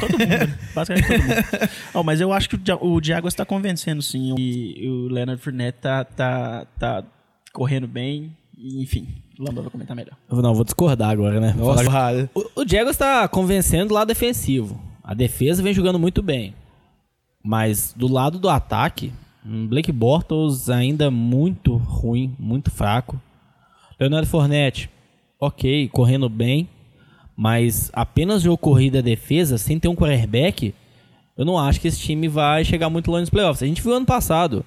[0.00, 0.58] Todo mundo, né?
[0.74, 1.70] basicamente todo mundo.
[1.94, 4.34] Ó, mas eu acho que o, Ja- o Jaguars tá convencendo, sim.
[4.38, 7.04] E o Leonard Fournette tá, tá, tá
[7.52, 8.34] correndo bem.
[8.58, 10.16] Enfim, o Lamba vai comentar melhor.
[10.30, 11.52] Não, vou discordar agora, né?
[11.52, 12.30] Falar- Porrada.
[12.34, 14.80] O, o Jaguars tá convencendo lá defensivo.
[15.02, 16.54] A defesa vem jogando muito bem.
[17.42, 19.12] Mas do lado do ataque,
[19.44, 23.20] um Blake Bortles ainda muito ruim, muito fraco.
[23.98, 24.88] Leonardo Fournette,
[25.40, 26.68] ok, correndo bem.
[27.42, 30.72] Mas apenas jogo corrida defesa, sem ter um quarterback,
[31.36, 33.64] eu não acho que esse time vai chegar muito longe nos playoffs.
[33.64, 34.64] A gente viu ano passado.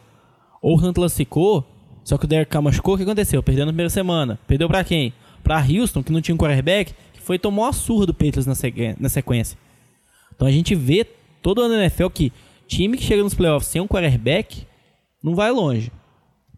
[0.61, 1.65] O Oakland classificou,
[2.03, 2.95] só que o Derek Carr machucou.
[2.95, 3.41] O que aconteceu?
[3.41, 4.37] Perdeu na primeira semana.
[4.45, 5.13] Perdeu pra quem?
[5.41, 8.55] Pra Houston, que não tinha um quarterback, que foi tomou uma surra do Patriots na,
[8.55, 9.57] sequ- na sequência.
[10.35, 11.05] Então a gente vê
[11.41, 12.33] todo ano na NFL que
[12.67, 14.67] time que chega nos playoffs sem um quarterback
[15.23, 15.89] não vai longe.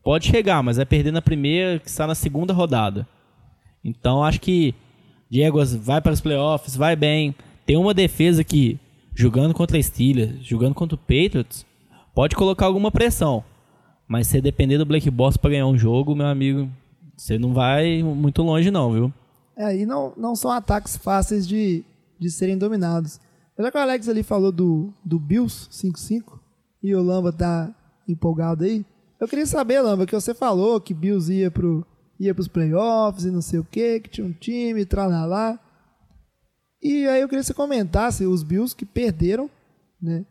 [0.04, 3.08] Pode chegar, mas vai perder na primeira, que está na segunda rodada.
[3.86, 4.74] Então acho que
[5.30, 7.36] Jaguars vai para os playoffs, vai bem.
[7.66, 8.80] Tem uma defesa que,
[9.14, 11.66] jogando contra a Steelers, jogando contra o Patriots,
[12.16, 13.44] pode colocar alguma pressão.
[14.08, 16.70] Mas se depender do Blake Boss para ganhar um jogo, meu amigo,
[17.16, 19.14] você não vai muito longe não, viu?
[19.58, 21.84] É, e não, não são ataques fáceis de,
[22.18, 23.20] de serem dominados.
[23.60, 26.40] Já que o Alex ali falou do, do Bills 5-5
[26.82, 27.74] e o Lamba tá
[28.08, 28.86] empolgado aí,
[29.20, 31.86] eu queria saber, Lamba, que você falou que Bills ia pro
[32.20, 35.60] ia pros playoffs e não sei o que, que tinha um time, tralalá.
[36.82, 39.50] E aí eu queria que você comentasse os Bills que perderam,
[40.02, 40.26] né?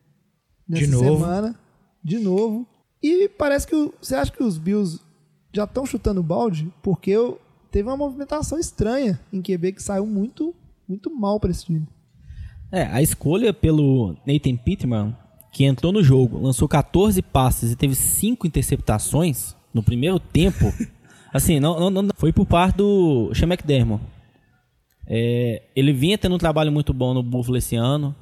[0.68, 1.04] Nessa De novo.
[1.04, 1.58] semana.
[2.02, 2.66] De novo.
[3.02, 5.00] E parece que o- você acha que os Bills
[5.52, 6.72] já estão chutando balde?
[6.82, 10.54] Porque eu, teve uma movimentação estranha em QB que saiu muito,
[10.88, 11.86] muito mal para esse time.
[12.72, 15.16] É, a escolha pelo Nathan Pittman,
[15.52, 20.64] que entrou no jogo, lançou 14 passes e teve 5 interceptações no primeiro tempo,
[21.36, 24.02] assim, não, não, não- foi por parte do Sean McDermott.
[25.08, 28.14] É, ele vinha tendo um trabalho muito bom no Buffalo esse ano.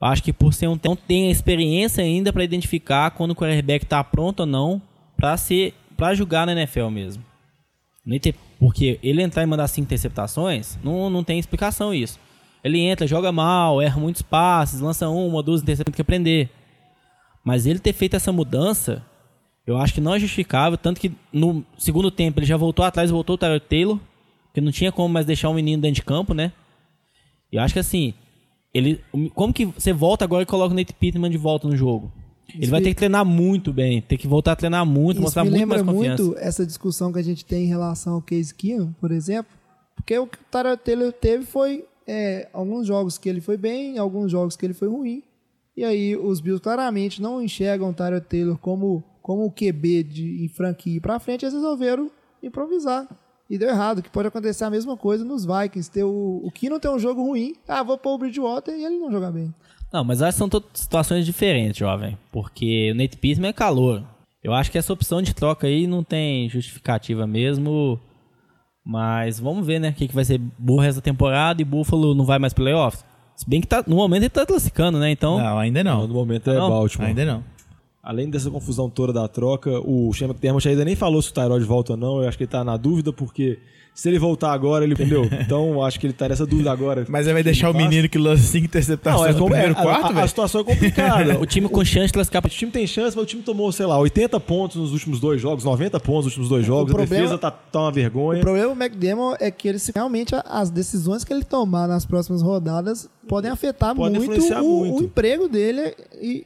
[0.00, 4.02] Acho que por ser um não tem experiência ainda para identificar quando o quarterback tá
[4.02, 4.82] pronto ou não
[5.16, 7.22] para ser para jogar na NFL mesmo.
[8.58, 12.18] Porque ele entrar e mandar cinco interceptações, não, não tem explicação isso.
[12.64, 16.50] Ele entra, joga mal, erra muitos passes, lança uma, duas interceptações, que aprender.
[17.44, 19.04] Mas ele ter feito essa mudança,
[19.66, 20.76] eu acho que não é justificável.
[20.78, 23.98] Tanto que no segundo tempo ele já voltou atrás, voltou o Tyler Taylor,
[24.52, 26.52] que não tinha como mais deixar o menino dentro de campo, né?
[27.50, 28.14] E eu acho que assim,
[28.74, 29.00] ele,
[29.34, 32.10] como que você volta agora e coloca o Nate Pittman de volta no jogo?
[32.54, 35.22] Ele vai me- ter que treinar muito bem, ter que voltar a treinar muito, Isso
[35.22, 36.22] mostrar me muito lembra mais confiança.
[36.22, 39.50] muito essa discussão que a gente tem em relação ao Case Keenum, por exemplo.
[39.96, 43.96] Porque o que o Tyler Taylor teve foi é, alguns jogos que ele foi bem,
[43.96, 45.22] alguns jogos que ele foi ruim.
[45.76, 50.44] E aí os Bills claramente não enxergam o Tyler Taylor como, como o QB de,
[50.44, 52.10] em franquia para frente, eles resolveram
[52.42, 53.06] improvisar.
[53.48, 55.90] E deu errado, que pode acontecer a mesma coisa nos Vikings.
[55.90, 58.98] Ter o, o Keenum ter um jogo ruim, ah, vou pôr o Bridgewater e ele
[58.98, 59.52] não jogar bem.
[59.92, 62.16] Não, mas acho que são situações diferentes, jovem.
[62.30, 64.02] Porque o Nate Pittman é calor.
[64.42, 68.00] Eu acho que essa opção de troca aí não tem justificativa mesmo.
[68.84, 69.90] Mas vamos ver, né?
[69.90, 73.04] O que, que vai ser burro essa temporada e Buffalo não vai mais pro playoffs.
[73.36, 75.10] Se bem que tá, no momento ele tá classificando, né?
[75.10, 75.38] Então.
[75.38, 76.08] Não, ainda Não, não.
[76.08, 77.08] no momento é Não, Baltimore.
[77.08, 77.44] Ainda não.
[78.02, 81.64] Além dessa confusão toda da troca, o Shane McDermott ainda nem falou se o Tyrod
[81.64, 82.20] volta ou não.
[82.20, 83.60] Eu acho que ele tá na dúvida, porque
[83.94, 85.22] se ele voltar agora, ele entendeu?
[85.40, 87.06] Então acho que ele tá nessa dúvida agora.
[87.08, 89.78] Mas aí vai deixar o menino que lança cinco interceptações Não, é no primeiro é,
[89.78, 90.28] a- quarto, a, a, velho?
[90.28, 91.38] situação é complicada.
[91.42, 93.86] O time com chance de classificar O time tem chance, mas o time tomou, sei
[93.86, 96.90] lá, 80 pontos nos últimos dois jogos, 90 pontos nos últimos dois jogos.
[96.92, 98.40] a problema- defesa tá, tá uma vergonha.
[98.40, 102.04] O problema do McDermott é que ele, realmente a- as decisões que ele tomar nas
[102.04, 105.00] próximas rodadas podem afetar Pode muito, influenciar o, muito.
[105.02, 106.44] o emprego dele e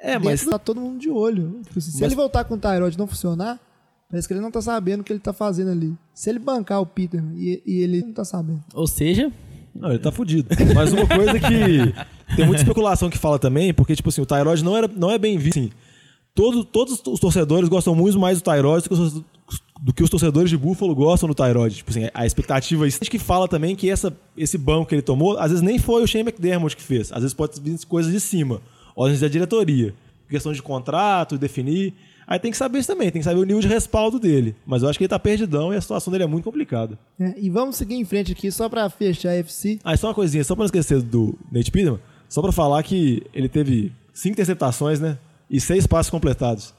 [0.00, 1.60] É, dentro mas tá todo mundo de olho.
[1.64, 3.58] Tipo assim, Se ele voltar com o Tyrod e não funcionar,
[4.08, 5.94] parece que ele não tá sabendo o que ele tá fazendo ali.
[6.14, 8.62] Se ele bancar o Peter e, e ele não tá sabendo.
[8.74, 9.30] Ou seja,
[9.74, 10.48] Não, ele tá fudido.
[10.74, 11.94] Mas uma coisa que
[12.36, 15.18] tem muita especulação que fala também, porque, tipo assim, o Tyrod não, era, não é
[15.18, 15.58] bem visto.
[15.58, 15.70] Assim,
[16.34, 19.24] todo, todos os torcedores gostam muito mais do Tyrod do que os,
[19.80, 21.74] do que os torcedores de Buffalo gostam do Tyrod.
[21.74, 22.84] Tipo assim, a expectativa.
[22.84, 25.78] A gente que fala também que essa, esse banco que ele tomou, às vezes nem
[25.78, 27.12] foi o Shane McDermott que fez.
[27.12, 28.60] Às vezes pode vir coisas de cima.
[28.98, 29.94] Ordens da diretoria.
[30.28, 31.94] Questão de contrato, definir.
[32.26, 34.56] Aí tem que saber isso também, tem que saber o nível de respaldo dele.
[34.66, 36.98] Mas eu acho que ele tá perdidão e a situação dele é muito complicada.
[37.16, 37.32] né?
[37.38, 39.78] E vamos seguir em frente aqui só pra fechar a FC.
[39.84, 43.22] Ah, só uma coisinha, só pra não esquecer do Nate Pittman, só pra falar que
[43.32, 45.16] ele teve cinco interceptações, né?
[45.48, 46.74] E seis passos completados.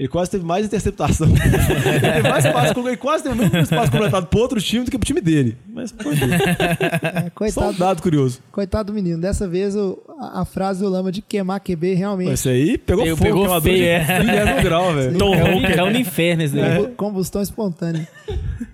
[0.00, 1.28] Ele quase teve mais interceptação.
[1.28, 1.36] ele
[2.00, 4.96] teve mais passos, ele quase teve o mesmo espaço completado pro outro time do que
[4.96, 5.58] pro time dele.
[5.68, 6.32] Mas foi dele.
[6.40, 8.40] É, Só um coitado, dado curioso.
[8.50, 9.20] coitado do menino.
[9.20, 13.04] Dessa vez o- a, a frase do Lama de queimar QB realmente Esse aí pegou,
[13.04, 14.62] Pegou- fogo, pegou queimadura feio, de é.
[14.62, 15.18] grau, velho.
[15.20, 16.76] caiu, caiu no inferno esse daí.
[16.78, 18.08] Combu- Combustão espontânea.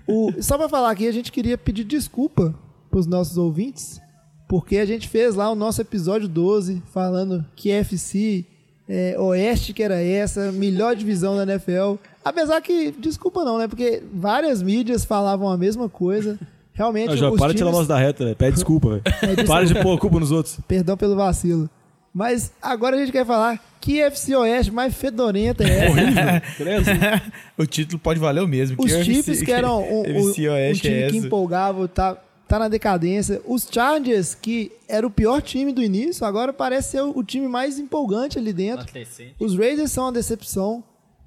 [0.07, 2.55] O- só pra falar aqui, a gente queria pedir desculpa
[2.89, 3.99] pros nossos ouvintes,
[4.47, 8.45] porque a gente fez lá o nosso episódio 12, falando que FC
[8.89, 11.95] é, Oeste que era essa, melhor divisão da NFL.
[12.23, 13.67] Apesar que, desculpa não, né?
[13.67, 16.37] Porque várias mídias falavam a mesma coisa.
[16.73, 18.35] Realmente, Não, já os para de tirar times- nós da reta, velho.
[18.35, 19.03] Pede desculpa, velho.
[19.47, 20.59] Para de pôr a culpa nos outros.
[20.67, 21.67] Perdão pelo vacilo.
[22.13, 26.41] Mas agora a gente quer falar que FC Oeste mais fedorenta é essa.
[26.55, 26.85] Credo.
[27.57, 28.75] o título pode valer o mesmo.
[28.79, 31.87] Os o Chiefs, MC que eram um, um- MC um Oeste time é que empolgava,
[31.87, 32.17] tá,
[32.47, 33.41] tá na decadência.
[33.45, 37.77] Os Chargers, que era o pior time do início, agora parece ser o, time mais
[37.77, 38.85] empolgante ali dentro.
[39.39, 40.83] Os Raiders são uma decepção.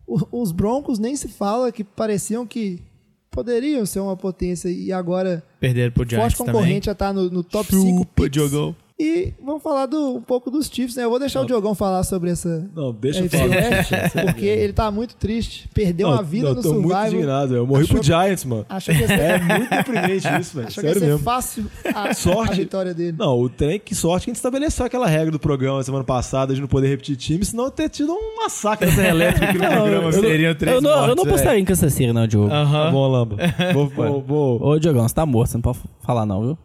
[0.06, 2.82] Os Broncos nem se fala, que pareciam que
[3.30, 7.44] poderiam ser uma potência e agora Perderam pro Giants forte concorrente já tá no, no
[7.44, 8.74] top 5 Chupa, jogou.
[9.02, 11.04] E vamos falar do, um pouco dos Chiefs, né?
[11.04, 12.68] Eu vou deixar o Diogão falar sobre essa.
[12.76, 13.44] Não, deixa eu falar.
[13.46, 13.94] Oeste,
[14.26, 15.68] porque ele tá muito triste.
[15.72, 17.06] Perdeu Não, uma vida não, no tô muito Survival.
[17.08, 17.58] indignado, velho.
[17.60, 18.66] Eu morri Achou pro Giants, mano.
[18.68, 20.68] Achou que ia ser, É muito deprimente isso, velho.
[20.68, 21.18] achou que ia Sério ser mesmo.
[21.20, 22.52] fácil a, Sorte.
[22.52, 23.16] a vitória dele.
[23.18, 26.54] Não, o trem, que sorte que a gente estabeleceu aquela regra do programa semana passada
[26.54, 29.64] de não poder repetir time, senão eu ter tido um massacre dessa elétrica aqui no
[29.66, 30.10] programa.
[30.10, 30.22] velho.
[30.22, 32.50] Seriam três Eu não, eu não postaria em Kansas City, não, Diogo.
[32.50, 32.92] Tá Aham.
[32.92, 33.36] bom, Lamba.
[33.72, 36.58] Vou, vou, vou- Ô, Diogão, você tá morto, você não pode falar não, viu?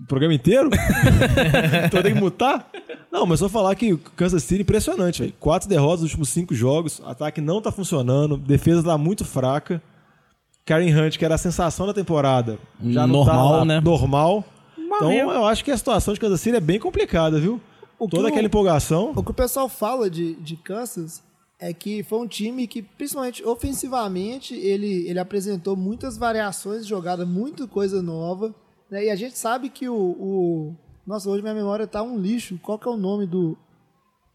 [0.00, 0.70] O programa inteiro?
[1.86, 2.70] então tem que mutar?
[3.10, 5.34] Não, mas só falar que o Kansas City é impressionante, velho.
[5.40, 9.82] Quatro derrotas nos últimos cinco jogos, ataque não tá funcionando, defesa tá muito fraca.
[10.64, 13.80] Karen Hunt, que era a sensação da temporada, já não tá Normal, lá, né?
[13.80, 14.44] normal.
[14.78, 17.60] Então eu acho que a situação de Kansas City é bem complicada, viu?
[17.98, 19.12] O Toda o- aquela empolgação.
[19.16, 21.22] O que o pessoal fala de, de Kansas
[21.58, 27.26] é que foi um time que, principalmente ofensivamente, ele, ele apresentou muitas variações de jogada,
[27.26, 28.54] muita coisa nova.
[28.90, 29.04] Né?
[29.06, 30.76] E a gente sabe que o, o-
[31.06, 32.58] Nossa, hoje minha memória tá um lixo.
[32.62, 33.56] Qual que é o nome do,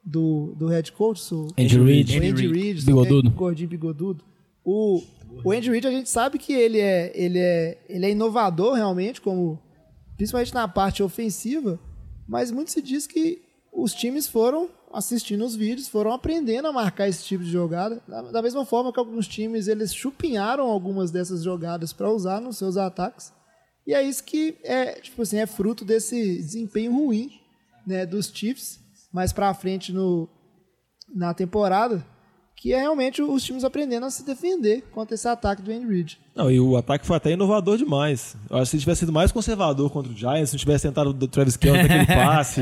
[0.04, 1.34] do, do head coach?
[1.34, 2.20] O Andy Reid.
[2.20, 2.86] o Andy Reid.
[2.86, 3.30] Bigodudo.
[3.32, 4.24] Gordinho bigodudo.
[4.66, 5.01] O,
[5.43, 9.20] o Andy Reid, a gente sabe que ele é, ele, é, ele é inovador realmente,
[9.22, 9.60] como,
[10.16, 11.80] principalmente na parte ofensiva,
[12.28, 13.41] mas muito se diz que
[13.74, 18.01] os times foram assistindo os vídeos, foram aprendendo a marcar esse tipo de jogada.
[18.08, 22.58] Da, da mesma forma que alguns times eles chupinharam algumas dessas jogadas para usar nos
[22.58, 23.34] seus ataques.
[23.86, 27.40] E é isso que é, tipo assim, é fruto desse desempenho ruim,
[27.86, 28.80] né, dos Chiefs.
[29.12, 30.28] Mais para frente no
[31.14, 32.04] na temporada,
[32.64, 36.18] que é realmente os times aprendendo a se defender contra esse ataque do Andy Reid.
[36.34, 38.38] Não, e o ataque foi até inovador demais.
[38.49, 41.09] Eu acho que se tivesse sido mais conservador contra o Giants, se não tivesse tentado
[41.09, 42.61] o Travis Kelce naquele passe,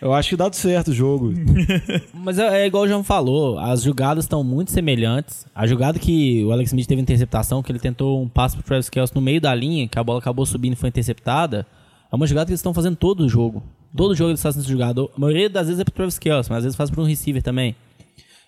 [0.00, 1.34] eu acho que dado certo o jogo.
[2.14, 5.44] Mas é, é igual o João falou, as jogadas estão muito semelhantes.
[5.52, 8.88] A jogada que o Alex Smith teve interceptação, que ele tentou um passe pro Travis
[8.88, 11.66] Kelce no meio da linha, que a bola acabou subindo e foi interceptada,
[12.12, 13.60] é uma jogada que eles estão fazendo todo o jogo.
[13.96, 15.10] Todo jogo eles fazem esse jogador.
[15.16, 17.42] A maioria das vezes é pro Travis Kelce, mas às vezes faz pro um receiver
[17.42, 17.74] também.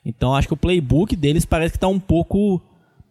[0.08, 2.60] Então acho que o playbook deles parece que tá um pouco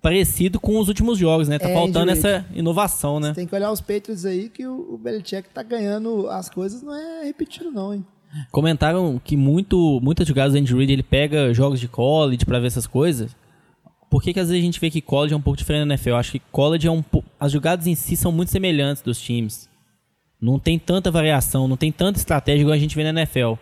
[0.01, 1.59] parecido com os últimos jogos, né?
[1.59, 3.33] Tá É, faltando essa inovação, né?
[3.35, 6.95] Tem que olhar os Patriots aí que o, o Belichick tá ganhando as coisas, não
[6.95, 8.03] é repetido não, hein?
[8.51, 12.67] Comentaram que muito, muitas jogadas do Andy Reid ele pega jogos de college pra ver
[12.67, 13.35] essas coisas.
[14.09, 15.93] Por que, que às vezes a gente vê que college é um pouco diferente da
[15.93, 16.09] NFL?
[16.09, 17.03] Eu acho que college é um
[17.39, 19.69] as jogadas em si são muito semelhantes dos times.
[20.41, 23.53] Não tem tanta variação, não tem tanta estratégia igual a gente vê na NFL.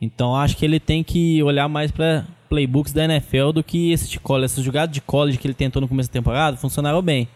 [0.00, 4.18] Então acho que ele tem que olhar mais pra playbooks da NFL do que esse
[4.18, 4.46] college.
[4.46, 7.28] Essas jogadas de college que ele tentou no começo da temporada funcionaram bem.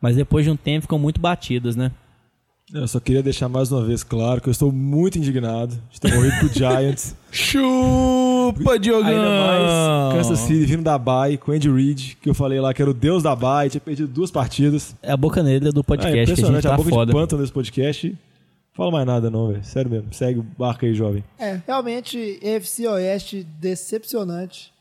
[0.00, 1.90] Mas depois de um tempo ficam muito batidas, né?
[2.72, 6.14] Eu só queria deixar mais uma vez claro que eu estou muito indignado de ter
[6.14, 7.16] morrido pro Giants.
[7.32, 9.08] Chupa, Diogão!
[9.08, 12.82] Ainda mais Kansas City vindo da bye com Andy Reid, que eu falei lá que
[12.82, 14.94] era o deus da bye, tinha perdido duas partidas.
[15.02, 17.06] É a boca negra do É podcast que a gente impressionante, a, tá boca foda.
[17.06, 18.14] de pântano desse podcast.
[18.78, 19.64] Fala mais nada não, velho.
[19.64, 20.14] Sério mesmo.
[20.14, 21.24] Segue o barco aí, jovem.
[21.38, 24.72] É, realmente, EFC Oeste decepcionante.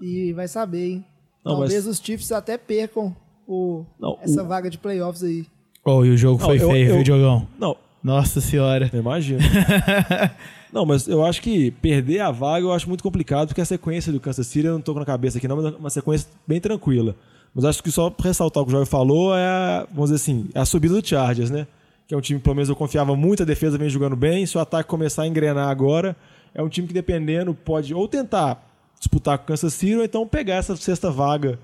[0.00, 1.04] E vai saber, hein?
[1.44, 3.14] Não, Talvez mas- os Chiefs até percam
[3.48, 5.44] o, Não, essa o- vaga de playoffs aí.
[5.84, 7.48] Oh, e o jogo Não, foi eu- feio, eu- viu, Diogão?
[7.58, 8.88] Não, Nossa senhora.
[8.92, 9.40] eu imagino.
[10.72, 14.12] não, mas eu acho que perder a vaga eu acho muito complicado, porque a sequência
[14.12, 16.28] do Kansas City, eu não tô com na cabeça aqui não, mas é uma sequência
[16.46, 17.14] bem tranquila.
[17.54, 20.16] Mas acho que só pra ressaltar o que o Jovem falou é, a, vamos dizer
[20.22, 21.66] assim, a subida do Chargers, né?
[22.06, 24.56] Que é um time, pelo menos eu confiava muito, a defesa vem jogando bem, se
[24.56, 26.16] o ataque começar a engrenar agora,
[26.54, 28.64] é um time que dependendo pode ou tentar
[28.98, 31.58] disputar com o Kansas City ou então pegar essa sexta vaga,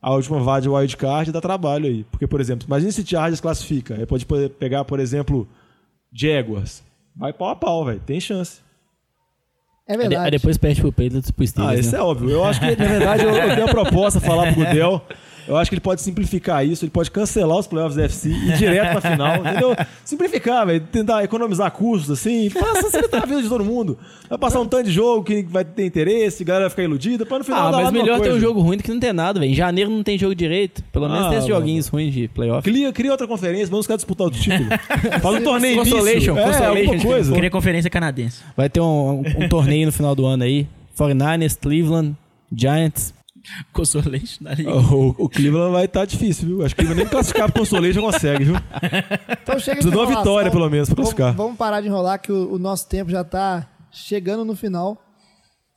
[0.00, 2.04] a última vaga de wildcard e dar trabalho aí.
[2.04, 4.26] Porque, por exemplo, imagine se Chargers classifica, aí pode
[4.60, 5.48] pegar, por exemplo,
[6.12, 6.82] Jaguars.
[7.16, 8.60] Vai pau a pau, velho, tem chance.
[9.88, 10.16] É verdade.
[10.26, 11.98] aí depois perde pro Patriots e pro Steelers, Ah, isso né?
[11.98, 12.30] é óbvio.
[12.30, 15.02] Eu acho que, na verdade, eu, eu dei uma proposta a falar pro Gudel.
[15.48, 18.48] Eu acho que ele pode simplificar isso, ele pode cancelar os playoffs da FC e
[18.50, 19.74] ir direto pra final, entendeu?
[20.04, 20.80] Simplificar, velho.
[20.92, 22.50] Tentar economizar custos, assim.
[22.50, 23.98] Facilitar a vida de todo mundo.
[24.28, 27.24] Vai passar um tanto de jogo que vai ter interesse, a galera vai ficar iludida,
[27.24, 29.12] pra no final Ah, dar mas melhor ter um jogo ruim do que não ter
[29.14, 29.50] nada, velho.
[29.50, 30.82] Em janeiro não tem jogo direito.
[30.92, 32.62] Pelo menos Ah, tem esses joguinhos ruins de playoff.
[32.70, 34.68] Cria, cria outra conferência, vamos os caras disputar o título.
[35.22, 36.36] Faz um torneio Consolation.
[36.38, 37.32] É, Consolation, alguma coisa.
[37.34, 38.42] Queria conferência canadense.
[38.54, 38.84] Vai ter um,
[39.22, 40.66] um- um torneio no final do ano aí.
[40.98, 42.14] 49ers, Cleveland,
[42.54, 43.14] Giants.
[43.72, 44.74] Consolation da liga.
[44.74, 46.64] O, o Cleveland vai estar difícil, viu?
[46.64, 48.54] Acho que ele nem classificar pro Consolation consegue, viu?
[49.42, 50.22] Então chega Precisa de uma enrolação.
[50.22, 51.34] vitória, pelo menos, pra Vamos- classificar.
[51.34, 55.02] Vamos, parar de enrolar que o, o nosso tempo já tá chegando no final.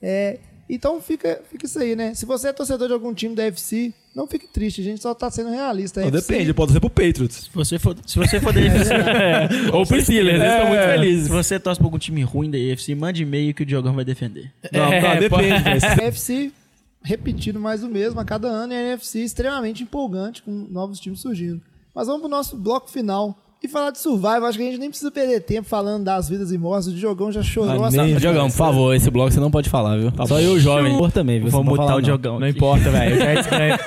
[0.01, 2.13] É, então fica, fica isso aí, né?
[2.13, 5.13] Se você é torcedor de algum time da FC, não fique triste, a gente só
[5.13, 6.01] tá sendo realista.
[6.01, 7.35] Não, FC depende, pode ser pro Patriots.
[7.43, 8.91] Se você for, se você for da UFC,
[9.73, 11.27] Ou pro Steelers, eles estão muito se felizes.
[11.27, 14.51] você torce pra algum time ruim da UFC, mande e-mail que o Diogão vai defender.
[14.71, 15.79] Não, É, não, depende, velho.
[16.07, 16.11] A
[17.03, 21.19] Repetindo mais o mesmo a cada ano e a NFC extremamente empolgante com novos times
[21.19, 21.61] surgindo.
[21.93, 24.89] Mas vamos pro nosso bloco final, E falar de Survival, acho que a gente nem
[24.89, 26.87] precisa perder tempo falando das vidas e mortes.
[26.87, 29.69] O Diogão já chorou Ah, essa nem- Diogão, por favor, esse bloco você não pode
[29.69, 30.11] falar, viu?
[30.25, 30.97] Só eu, jovem.
[30.97, 31.51] Por também, viu?
[31.51, 32.01] Não mutar falar, o não.
[32.01, 32.39] Diogão.
[32.39, 33.17] Não importa, velho.
[33.21, 33.77] O Giants ganhou.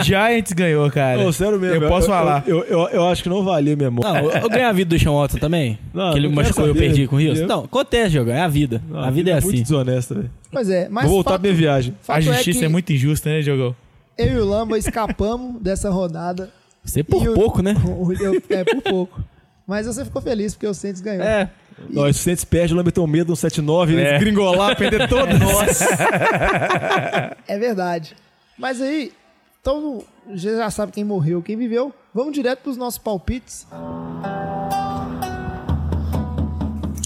[0.00, 1.20] O Giants ganhou, cara.
[1.20, 1.84] Ô, sério mesmo.
[1.84, 2.42] Eu posso falar.
[2.44, 4.00] Eu, eu, eu acho que não valia mesmo.
[4.02, 5.78] Não, eu, eu ganhei a vida do Sean Watson também?
[5.92, 7.38] Não, que ele não quero machucou e eu perdi com o Rios?
[7.38, 8.82] Eu- Não, acontece, Diogão, é a vida.
[8.92, 9.62] a vida é muito assim.
[9.62, 10.30] desonesta, velho.
[10.50, 11.94] Pois é, mas Vou voltar fato, pra minha viagem.
[12.08, 13.76] A justiça que é, muito injusta, né, Diogão?
[14.18, 16.50] eu e o Lamba escapamos dessa rodada.
[16.84, 17.74] Você por E o- pouco, né?
[17.84, 19.20] o- eu- é, por pouco.
[19.66, 21.24] Mas você ficou feliz porque o Saints ganhou.
[21.24, 21.48] É.
[21.90, 24.10] Não, se o Saints perde, o Lambert tem um medo, um 7-9, É.
[24.10, 25.38] ele gringolar, perder todas.
[25.40, 25.86] Nossa.
[27.48, 28.14] É verdade.
[28.58, 29.12] Mas aí,
[29.60, 31.92] então você já sabe quem morreu, quem viveu.
[32.14, 33.66] Vamos direto pros nossos palpites.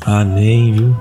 [0.05, 0.97] Ah, nem, viu?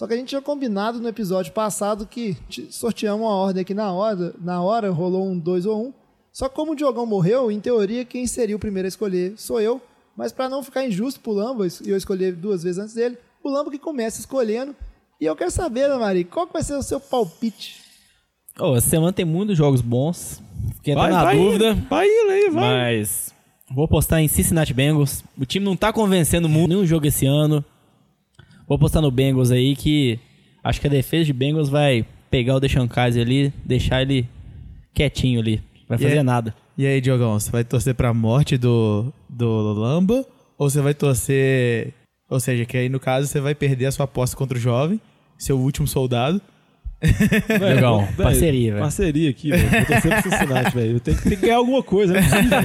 [0.00, 2.34] Só que a gente tinha combinado no episódio passado que
[2.70, 4.34] sorteamos uma ordem aqui na hora.
[4.40, 5.86] Na hora rolou um 2 ou 1.
[5.88, 5.92] Um.
[6.32, 9.60] Só que como o Diogão morreu, em teoria quem seria o primeiro a escolher sou
[9.60, 9.78] eu.
[10.16, 13.50] Mas pra não ficar injusto pro Lamba, e eu escolher duas vezes antes dele, o
[13.50, 14.74] Lamba que começa escolhendo.
[15.20, 17.82] E eu quero saber, Ana Maria, qual que vai ser o seu palpite?
[18.58, 20.42] Ô, essa semana tem muitos jogos bons.
[20.76, 21.72] Fiquei até Vai, na vai dúvida.
[21.72, 22.94] indo, vai indo aí, vai.
[22.94, 23.34] Mas
[23.70, 25.22] vou apostar em Cincinnati Bengals.
[25.38, 27.62] O time não tá convencendo muito nenhum jogo esse ano.
[28.70, 30.16] Vou apostar no Bengals aí que
[30.62, 34.28] acho que a defesa de Bengals vai pegar o Deshaun Kaiser ali, deixar ele
[34.94, 35.60] quietinho ali.
[35.88, 36.54] Vai fazer aí- nada.
[36.78, 40.24] E aí, Diogão, você vai torcer pra morte do, do Lamba?
[40.56, 41.92] Ou você vai torcer.
[42.30, 45.00] Ou seja, que aí no caso você vai perder a sua aposta contra o jovem,
[45.36, 46.40] seu último soldado.
[47.60, 48.02] Legal.
[48.02, 48.82] Velho, Parceria, velho.
[48.84, 49.68] Parceria aqui, velho.
[49.68, 50.92] Vou torcer pro Cincinnati, velho.
[50.92, 52.60] Eu tenho que, ganhar alguma coisa, não é possível.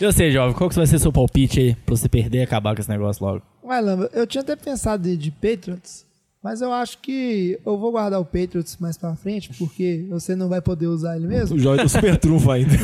[0.00, 2.72] E você, jovem, qual que vai ser seu palpite aí pra você perder e acabar
[2.72, 3.42] com esse negócio logo?
[3.64, 6.06] Ué, Lamba, eu tinha até pensado de, de Patriots,
[6.42, 10.48] mas eu acho que eu vou guardar o Patriots mais pra frente, porque você não
[10.48, 11.56] vai poder usar ele mesmo.
[11.56, 12.68] O Jorge tá super trunfo ainda.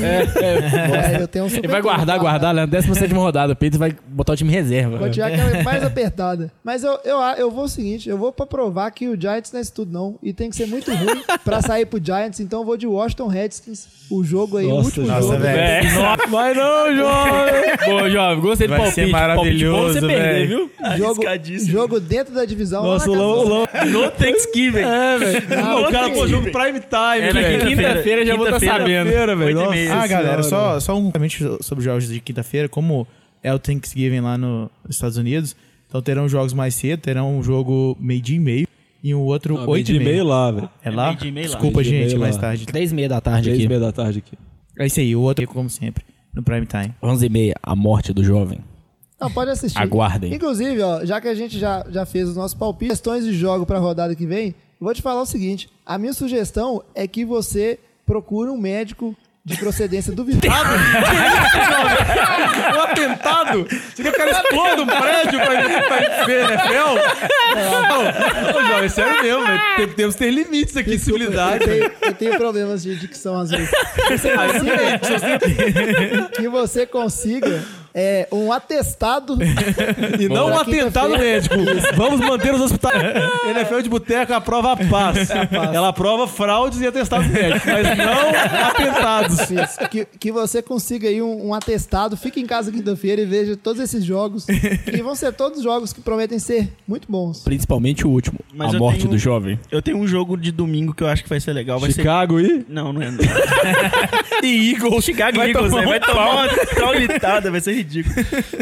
[0.45, 2.67] É, eu tenho um super Ele vai guardar, guardar, né?
[2.67, 3.53] 17 rodada.
[3.53, 4.99] O Pedro vai botar o time em reserva.
[4.99, 6.53] Vou tirar aquela mais apertada.
[6.63, 9.59] Mas eu, eu, eu vou o seguinte, eu vou pra provar que o Giants não
[9.59, 10.19] é isso tudo não.
[10.23, 13.27] E tem que ser muito ruim pra sair pro Giants, então eu vou de Washington
[13.29, 13.87] Redskins.
[14.11, 15.39] O jogo aí, o Nossa, último nossa, jogo.
[15.39, 15.59] velho.
[15.59, 15.83] É.
[16.29, 17.85] Vai não, Jorge!
[17.87, 18.41] Boa, jovem.
[18.41, 18.95] Gostei do Vai palpite.
[18.95, 20.49] ser Palpite bom você maravilhoso, perder, velho.
[20.49, 20.99] viu?
[20.99, 21.23] Jogo,
[21.67, 22.83] jogo dentro da divisão.
[22.83, 23.15] Nossa, o
[23.45, 24.79] o Lamba- No Thanksgiving.
[24.81, 25.49] É, velho.
[25.49, 29.05] Não, o cara, pô, jogo prime time, É, quinta-feira já vou tá quinta-feira, sabendo.
[29.07, 29.47] Quinta-feira, velho.
[29.49, 29.95] Oito e Nossa meia.
[29.95, 33.07] Ah, galera, só, só um comente sobre os jogos de quinta-feira, como
[33.43, 35.55] é o Thanksgiving lá no- nos Estados Unidos,
[35.89, 38.67] então terão jogos mais cedo, terão um jogo meio-dia e meio
[39.03, 40.25] e um outro Não, oito meio e de meio meio.
[40.25, 40.71] lá, velho.
[40.83, 41.17] É lá?
[41.23, 41.53] e meio lá.
[41.53, 42.41] Desculpa, Meio-dia e gente, meio mais lá.
[42.41, 42.67] tarde.
[42.67, 43.69] Três e meia da tarde Três e aqui.
[43.69, 44.33] meia da tarde aqui.
[44.79, 46.03] É isso aí, o outro, como sempre,
[46.35, 46.93] no prime time.
[47.03, 47.55] Onze e meia.
[47.63, 48.59] A morte do jovem.
[49.25, 49.79] Não, pode assistir.
[49.81, 50.35] Aguardem.
[50.35, 53.65] Inclusive, ó, já que a gente já, já fez os nossos palpites, questões de jogo
[53.65, 54.55] pra rodada que vem, eu
[54.85, 59.57] vou te falar o seguinte: a minha sugestão é que você procure um médico de
[59.59, 60.55] procedência duvidosa.
[62.75, 63.67] Um atentado?
[63.69, 66.95] Você quer que o cara exploda um prédio pra, pra ver NFL?
[67.55, 69.61] Não, Ô, jovem, sério mesmo, velho.
[69.77, 71.65] Tem- Temos que ter limites aqui, eu, civilidade.
[71.65, 73.71] tenho, eu tenho problemas de dicção às vezes.
[74.11, 74.99] Você consiga,
[76.37, 77.63] que você consiga
[77.95, 79.39] é, um atestado
[80.19, 81.55] E não um atentado médico.
[81.95, 83.03] Vamos manter os hospitais.
[83.49, 85.29] NFL de boteca aprova a paz.
[85.73, 88.31] Ela aprova fraudes e atestados médicos, mas não
[88.67, 89.51] atentados.
[89.51, 93.57] Isso, que, que você consiga aí um, um atestado, fique em casa quinta-feira e veja
[93.57, 94.45] todos esses jogos.
[94.47, 97.43] que vão ser todos jogos que prometem ser muito bons.
[97.45, 98.41] Principalmente o último.
[98.53, 99.59] Mas a morte tenho- do jovem.
[99.71, 101.79] Eu tenho um jogo de domingo que eu acho que vai ser legal.
[101.79, 102.47] Vai Chicago e...
[102.47, 102.67] ser...
[102.69, 103.11] Não, não é.
[104.43, 105.05] e Eagles.
[105.05, 105.87] Chicago Vai Eagles, tomar né?
[105.87, 108.15] Vai tomar uma traulitada, vai ser ridículo.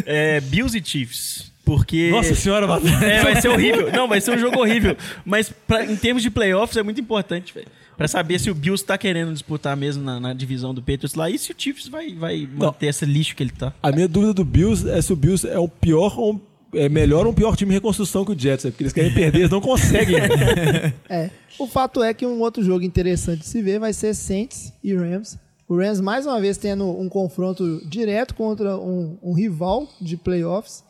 [0.06, 1.50] É, Bills e Chiefs.
[1.64, 2.10] Porque...
[2.10, 3.04] Nossa senhora, Batata.
[3.04, 3.90] É, vai ser horrível.
[3.92, 4.96] Não, vai ser um jogo horrível.
[5.24, 7.68] Mas pra- em termos de playoffs é muito importante, velho.
[7.96, 11.30] Pra saber se o Bills tá querendo disputar mesmo na, na divisão do Patriots lá
[11.30, 13.72] e se o Chiefs vai, vai manter esse lixo que ele tá.
[13.82, 16.40] A minha dúvida do Bills é se o Bills é o pior ou
[16.74, 19.12] é melhor ou um pior time de reconstrução que o Jets, é porque eles querem
[19.12, 20.16] perder, eles não conseguem.
[21.08, 21.30] É.
[21.58, 24.94] O fato é que um outro jogo interessante de se ver vai ser Saints e
[24.94, 25.38] Rams.
[25.68, 30.84] O Rams, mais uma vez, tendo um confronto direto contra um, um rival de playoffs.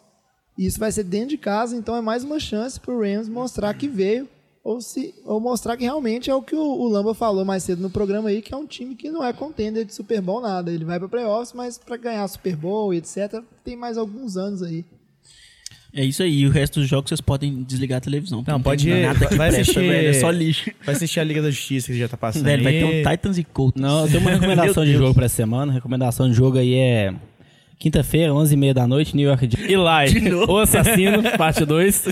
[0.56, 3.72] E isso vai ser dentro de casa, então é mais uma chance pro Rams mostrar
[3.74, 4.28] que veio.
[4.64, 7.82] Ou, se, ou mostrar que realmente é o que o, o Lamba falou mais cedo
[7.82, 10.70] no programa aí, que é um time que não é contender de Super Bowl nada.
[10.70, 14.84] Ele vai para playoffs, mas para ganhar Super Bowl etc, tem mais alguns anos aí.
[15.94, 16.40] É isso aí.
[16.40, 18.38] E o resto dos jogos vocês podem desligar a televisão.
[18.38, 19.02] porque Não, pode tem ir.
[19.06, 20.08] nada que Vai presta, assistir- velho.
[20.08, 20.70] É só lixo.
[20.86, 22.44] Vai assistir a Liga da Justiça que já tá passando.
[22.44, 23.80] Velho, vai ter um Titans e Colts.
[23.80, 25.72] Não, eu tenho uma recomendação de jogo pra essa semana.
[25.72, 27.14] Recomendação de jogo aí é
[27.78, 29.58] quinta-feira, 11h30 da noite, New York Jets.
[29.68, 32.04] Eli, o assassino, parte 2.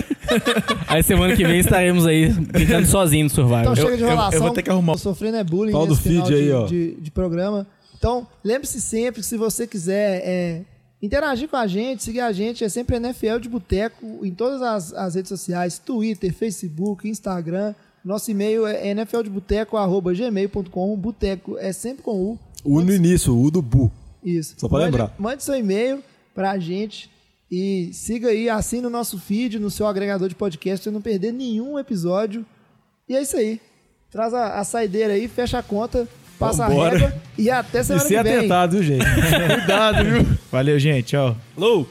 [0.87, 3.61] aí semana que vem estaremos aí brincando sozinho no Survival.
[3.61, 4.41] Então Eu- chega de eu- eu enrolação.
[4.41, 6.65] vou ter que arrumar- Tô sofrendo é bullying do nesse final feed aí, de, ó.
[6.65, 7.65] de, de programa.
[7.97, 10.61] Então, lembre-se sempre que se você quiser é,
[11.01, 14.93] interagir com a gente, seguir a gente, é sempre NFL de Boteco em todas as,
[14.93, 17.73] as redes sociais, Twitter, Facebook, Instagram.
[18.03, 20.97] Nosso e-mail é nfldeboteco.gmail.com.
[20.97, 22.37] Boteco é sempre com U.
[22.63, 23.91] O no início, o do Bu.
[24.23, 24.55] Isso.
[24.57, 25.15] Só pra mande, lembrar.
[25.17, 27.09] Mande seu e-mail pra gente
[27.51, 31.33] e siga aí, assine o nosso feed no seu agregador de podcast pra não perder
[31.33, 32.45] nenhum episódio.
[33.09, 33.59] E é isso aí.
[34.09, 36.07] Traz a, a saideira aí, fecha a conta,
[36.41, 36.95] passa Vambora.
[36.95, 38.37] a régua e até E semana ser que vem.
[38.37, 39.05] atentado, viu, gente?
[39.55, 40.27] Cuidado, viu?
[40.51, 41.05] Valeu, gente.
[41.05, 41.37] Tchau.
[41.55, 41.87] Falou!